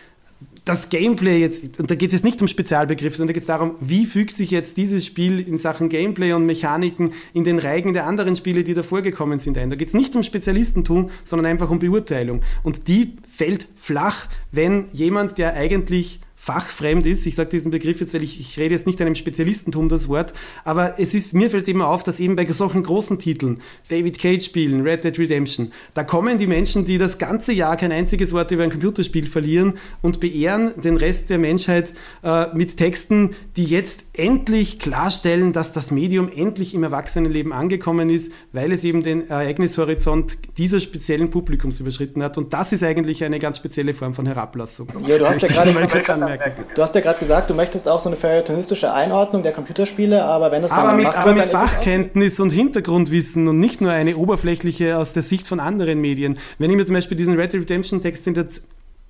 das 0.66 0.90
Gameplay 0.90 1.40
jetzt, 1.40 1.80
und 1.80 1.92
da 1.92 1.96
geht 1.96 2.10
es 2.10 2.14
jetzt 2.14 2.24
nicht 2.24 2.42
um 2.42 2.48
Spezialbegriffe, 2.48 3.18
sondern 3.18 3.28
da 3.30 3.34
geht 3.34 3.44
es 3.44 3.48
darum, 3.48 3.76
wie 3.82 4.06
fügt 4.06 4.36
sich 4.36 4.50
jetzt 4.50 4.78
dieses 4.78 5.06
Spiel 5.06 5.40
in 5.42 5.58
Sachen 5.58 5.90
Gameplay 5.90 6.32
und 6.32 6.46
Mechaniken 6.46 7.14
in 7.34 7.44
den 7.44 7.60
Reigen 7.60 7.94
der 7.94 8.08
anderen 8.08 8.36
Spiele, 8.36 8.64
die 8.64 8.74
davor 8.74 9.02
gekommen 9.02 9.40
sind, 9.40 9.58
ein. 9.58 9.70
Da 9.70 9.76
geht 9.76 9.90
es 9.90 9.94
nicht 9.94 10.16
um 10.16 10.24
Spezialistentum, 10.24 11.10
sondern 11.26 11.48
einfach 11.48 11.70
um 11.70 11.80
Beurteilung. 11.80 12.42
Und 12.64 12.88
die 12.88 13.18
fällt 13.30 13.68
flach, 13.76 14.28
wenn 14.52 14.86
jemand, 14.94 15.38
der 15.38 15.54
eigentlich 15.54 16.22
fachfremd 16.44 17.06
ist. 17.06 17.26
Ich 17.26 17.36
sage 17.36 17.52
diesen 17.52 17.72
Begriff 17.72 18.02
jetzt, 18.02 18.14
weil 18.14 18.22
ich, 18.22 18.38
ich 18.38 18.60
rede 18.60 18.76
jetzt 18.76 18.86
nicht 18.86 19.02
einem 19.02 19.16
Spezialistentum 19.16 19.88
das 19.88 20.10
Wort, 20.10 20.34
aber 20.66 21.00
es 21.00 21.14
ist, 21.14 21.34
mir 21.34 21.50
fällt 21.50 21.64
es 21.64 21.70
immer 21.70 21.88
auf, 21.88 22.04
dass 22.04 22.20
eben 22.20 22.36
bei 22.36 22.46
solchen 22.48 22.84
großen 22.84 23.18
Titeln, 23.18 23.62
David 23.88 24.20
Cage 24.20 24.44
spielen, 24.44 24.82
Red 24.82 25.06
Dead 25.06 25.18
Redemption, 25.18 25.72
da 25.94 26.04
kommen 26.04 26.38
die 26.38 26.48
Menschen, 26.48 26.84
die 26.86 26.98
das 26.98 27.18
ganze 27.18 27.54
Jahr 27.54 27.78
kein 27.78 27.94
einziges 27.94 28.34
Wort 28.34 28.52
über 28.52 28.64
ein 28.64 28.72
Computerspiel 28.72 29.26
verlieren 29.26 29.76
und 30.02 30.20
beehren 30.20 30.72
den 30.82 30.98
Rest 30.98 31.30
der 31.30 31.38
Menschheit 31.38 31.94
äh, 32.24 32.54
mit 32.54 32.76
Texten, 32.76 33.36
die 33.56 33.64
jetzt 33.64 34.04
endlich 34.12 34.80
klarstellen, 34.80 35.54
dass 35.54 35.72
das 35.72 35.92
Medium 35.92 36.30
endlich 36.30 36.74
im 36.74 36.84
Erwachsenenleben 36.84 37.54
angekommen 37.54 38.10
ist, 38.10 38.34
weil 38.52 38.74
es 38.74 38.84
eben 38.84 39.02
den 39.02 39.30
Ereignishorizont 39.30 40.38
dieser 40.58 40.82
speziellen 40.82 41.30
Publikums 41.30 41.80
überschritten 41.80 42.22
hat. 42.22 42.38
Und 42.38 42.52
das 42.52 42.74
ist 42.74 42.84
eigentlich 42.84 43.24
eine 43.24 43.40
ganz 43.40 43.56
spezielle 43.56 43.94
Form 43.94 44.14
von 44.14 44.26
Herablassung. 44.26 44.88
Ja, 45.08 45.18
du 45.18 45.30
hast 45.30 45.42
ja 45.42 45.48
gerade 45.48 46.33
Du 46.76 46.82
hast 46.82 46.96
ja 46.96 47.02
gerade 47.02 47.20
gesagt, 47.20 47.50
du 47.50 47.54
möchtest 47.54 47.88
auch 47.88 48.00
so 48.00 48.10
eine 48.10 48.16
feuilletonistische 48.16 48.92
Einordnung 48.92 49.44
der 49.44 49.52
Computerspiele, 49.52 50.24
aber 50.24 50.52
wenn 50.52 50.62
das 50.62 50.72
dann 50.72 50.80
aber 50.80 50.94
mit, 50.94 51.08
aber 51.08 51.36
wird, 51.36 51.38
mit 51.38 51.48
Fachkenntnis 51.48 52.40
und 52.40 52.52
Hintergrundwissen 52.52 53.48
und 53.48 53.60
nicht 53.60 53.82
nur 53.82 53.92
eine 53.92 54.16
oberflächliche 54.18 54.98
aus 54.98 55.14
der 55.14 55.24
Sicht 55.24 55.48
von 55.48 55.60
anderen 55.60 56.00
Medien. 56.00 56.40
Wenn 56.60 56.70
ich 56.70 56.78
mir 56.78 56.86
zum 56.86 56.96
Beispiel 56.96 57.18
diesen 57.18 57.40
Red 57.40 57.54
Dead 57.54 57.62
Redemption 57.62 58.02
Text 58.02 58.28
in 58.28 58.34
der 58.34 58.48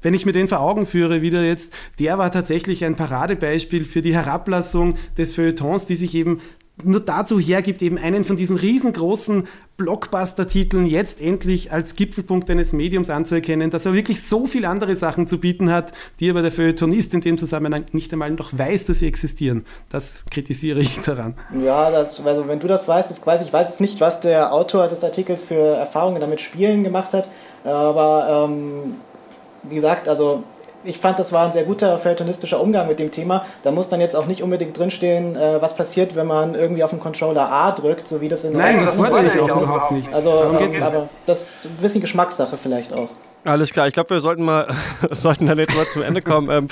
wenn 0.03 0.13
ich 0.13 0.25
mir 0.25 0.33
den 0.33 0.49
vor 0.49 0.59
Augen 0.59 0.85
führe, 0.85 1.21
wieder 1.21 1.43
jetzt, 1.43 1.73
der 1.97 2.17
war 2.17 2.29
tatsächlich 2.29 2.83
ein 2.83 2.95
Paradebeispiel 2.95 3.85
für 3.85 4.01
die 4.01 4.13
Herablassung 4.13 4.95
des 5.17 5.33
Feuilletons, 5.33 5.85
die 5.85 5.95
sich 5.95 6.13
eben 6.13 6.41
nur 6.81 7.01
dazu 7.01 7.39
hergibt, 7.39 7.81
eben 7.81 7.97
einen 7.97 8.25
von 8.25 8.35
diesen 8.35 8.57
riesengroßen 8.57 9.47
Blockbuster-Titeln 9.77 10.85
jetzt 10.85 11.21
endlich 11.21 11.71
als 11.71 11.95
Gipfelpunkt 11.95 12.49
eines 12.49 12.73
Mediums 12.73 13.09
anzuerkennen, 13.09 13.69
dass 13.69 13.85
er 13.85 13.93
wirklich 13.93 14.23
so 14.23 14.45
viele 14.45 14.67
andere 14.67 14.95
Sachen 14.95 15.27
zu 15.27 15.39
bieten 15.39 15.71
hat, 15.71 15.93
die 16.19 16.29
aber 16.29 16.41
der 16.41 16.51
Feuilletonist 16.51 17.13
in 17.13 17.21
dem 17.21 17.37
Zusammenhang 17.37 17.85
nicht 17.91 18.11
einmal 18.13 18.31
noch 18.31 18.57
weiß, 18.57 18.85
dass 18.85 18.99
sie 18.99 19.07
existieren. 19.07 19.65
Das 19.89 20.25
kritisiere 20.29 20.79
ich 20.79 20.99
daran. 21.01 21.35
Ja, 21.63 21.91
das, 21.91 22.23
also 22.25 22.47
wenn 22.47 22.59
du 22.59 22.67
das 22.67 22.87
weißt, 22.87 23.09
das 23.09 23.25
weiß 23.25 23.41
ich 23.41 23.53
weiß 23.53 23.69
es 23.69 23.79
nicht, 23.79 23.99
was 23.99 24.21
der 24.21 24.53
Autor 24.53 24.87
des 24.87 25.03
Artikels 25.03 25.43
für 25.43 25.55
Erfahrungen 25.55 26.21
damit 26.21 26.41
Spielen 26.41 26.83
gemacht 26.83 27.13
hat, 27.13 27.29
aber 27.63 28.47
ähm, 28.47 28.95
wie 29.63 29.75
gesagt, 29.75 30.07
also 30.07 30.43
ich 30.83 30.97
fand, 30.99 31.19
das 31.19 31.31
war 31.31 31.45
ein 31.45 31.51
sehr 31.51 31.63
guter 31.63 31.97
feuilletonistischer 31.97 32.59
Umgang 32.59 32.87
mit 32.87 32.99
dem 32.99 33.11
Thema. 33.11 33.45
Da 33.63 33.71
muss 33.71 33.89
dann 33.89 34.01
jetzt 34.01 34.15
auch 34.15 34.25
nicht 34.25 34.41
unbedingt 34.43 34.77
drinstehen, 34.77 35.35
äh, 35.35 35.61
was 35.61 35.75
passiert, 35.75 36.15
wenn 36.15 36.27
man 36.27 36.55
irgendwie 36.55 36.83
auf 36.83 36.89
den 36.89 36.99
Controller 36.99 37.51
A 37.51 37.71
drückt, 37.71 38.07
so 38.07 38.21
wie 38.21 38.29
das 38.29 38.43
in 38.43 38.53
Nein, 38.53 38.79
das 38.83 38.95
fordere 38.95 39.25
ich 39.25 39.39
auch 39.39 39.61
überhaupt 39.61 39.91
nicht. 39.91 40.13
Also, 40.13 40.43
ähm, 40.59 40.83
aber 40.83 41.09
das 41.25 41.41
ist 41.41 41.65
ein 41.65 41.77
bisschen 41.81 42.01
Geschmackssache 42.01 42.57
vielleicht 42.57 42.93
auch. 42.93 43.09
Alles 43.45 43.71
klar, 43.71 43.87
ich 43.87 43.93
glaube, 43.93 44.11
wir 44.11 44.21
sollten 44.21 44.43
mal 44.43 44.73
sollten 45.11 45.47
dann 45.47 45.57
jetzt 45.57 45.75
mal 45.75 45.85
zum 45.85 46.01
Ende 46.01 46.21
kommen. 46.21 46.49
Ähm, 46.49 46.67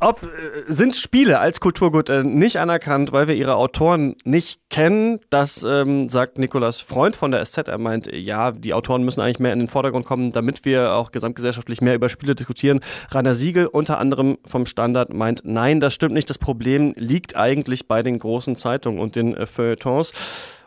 ob 0.00 0.22
äh, 0.22 0.26
sind 0.66 0.96
Spiele 0.96 1.38
als 1.38 1.60
Kulturgut 1.60 2.08
äh, 2.08 2.24
nicht 2.24 2.58
anerkannt, 2.58 3.12
weil 3.12 3.28
wir 3.28 3.36
ihre 3.36 3.54
Autoren 3.54 4.16
nicht 4.24 4.58
kennen? 4.70 5.20
Das 5.30 5.62
ähm, 5.62 6.08
sagt 6.08 6.38
Nikolas 6.38 6.80
Freund 6.80 7.14
von 7.14 7.30
der 7.30 7.44
SZ. 7.44 7.68
Er 7.68 7.78
meint, 7.78 8.10
ja, 8.12 8.50
die 8.50 8.74
Autoren 8.74 9.04
müssen 9.04 9.20
eigentlich 9.20 9.38
mehr 9.38 9.52
in 9.52 9.60
den 9.60 9.68
Vordergrund 9.68 10.04
kommen, 10.04 10.32
damit 10.32 10.64
wir 10.64 10.94
auch 10.94 11.12
gesamtgesellschaftlich 11.12 11.80
mehr 11.80 11.94
über 11.94 12.08
Spiele 12.08 12.34
diskutieren. 12.34 12.80
Rainer 13.10 13.36
Siegel, 13.36 13.66
unter 13.66 13.98
anderem 13.98 14.38
vom 14.44 14.66
Standard, 14.66 15.14
meint, 15.14 15.42
nein, 15.44 15.78
das 15.78 15.94
stimmt 15.94 16.14
nicht. 16.14 16.28
Das 16.28 16.38
Problem 16.38 16.92
liegt 16.96 17.36
eigentlich 17.36 17.86
bei 17.86 18.02
den 18.02 18.18
großen 18.18 18.56
Zeitungen 18.56 18.98
und 18.98 19.14
den 19.14 19.36
äh, 19.36 19.46
Feuilletons. 19.46 20.12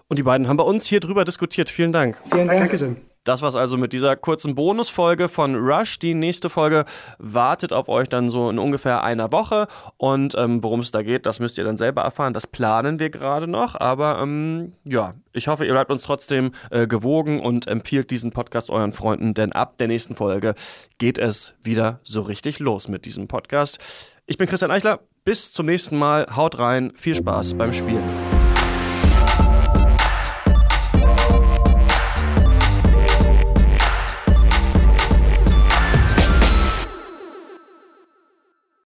Und 0.08 0.18
die 0.18 0.24
beiden 0.24 0.48
haben 0.48 0.56
bei 0.56 0.64
uns 0.64 0.86
hier 0.86 1.02
drüber 1.02 1.26
diskutiert. 1.26 1.70
Vielen 1.70 1.92
Dank. 1.92 2.18
Vielen 2.32 2.48
Dank. 2.48 2.60
Dankeschön. 2.60 2.96
Das 3.28 3.42
war's 3.42 3.56
also 3.58 3.76
mit 3.78 3.92
dieser 3.92 4.16
kurzen 4.16 4.56
Bonusfolge 4.56 5.28
von 5.28 5.54
Rush. 5.56 6.00
Die 6.00 6.14
nächste 6.14 6.50
Folge 6.50 6.86
wartet 7.18 7.74
auf 7.74 7.90
euch 7.90 8.08
dann 8.08 8.30
so 8.30 8.50
in 8.50 8.58
ungefähr 8.58 9.04
einer 9.04 9.34
Woche. 9.34 9.68
Und 9.98 10.34
ähm, 10.38 10.64
worum 10.64 10.80
es 10.80 10.92
da 10.92 11.04
geht, 11.04 11.26
das 11.26 11.42
müsst 11.42 11.58
ihr 11.58 11.66
dann 11.66 11.76
selber 11.76 12.04
erfahren. 12.04 12.34
Das 12.34 12.48
planen 12.48 13.00
wir 13.00 13.10
gerade 13.10 13.48
noch. 13.48 13.76
Aber 13.76 14.20
ähm, 14.22 14.72
ja, 14.86 15.14
ich 15.34 15.50
hoffe, 15.50 15.66
ihr 15.66 15.74
bleibt 15.74 15.92
uns 15.92 16.04
trotzdem 16.04 16.52
äh, 16.72 16.88
gewogen 16.88 17.42
und 17.42 17.68
empfiehlt 17.68 18.12
diesen 18.12 18.32
Podcast 18.32 18.70
euren 18.70 18.94
Freunden, 18.94 19.34
denn 19.34 19.52
ab 19.52 19.78
der 19.78 19.88
nächsten 19.88 20.16
Folge 20.16 20.56
geht 20.98 21.18
es 21.18 21.54
wieder 21.62 22.00
so 22.04 22.22
richtig 22.22 22.60
los 22.60 22.88
mit 22.88 23.04
diesem 23.04 23.28
Podcast. 23.28 23.80
Ich 24.26 24.38
bin 24.38 24.48
Christian 24.48 24.72
Eichler. 24.72 25.02
Bis 25.26 25.52
zum 25.52 25.66
nächsten 25.66 25.98
Mal. 25.98 26.28
Haut 26.34 26.60
rein. 26.60 26.94
Viel 26.96 27.16
Spaß 27.16 27.56
beim 27.56 27.74
Spielen. 27.74 28.37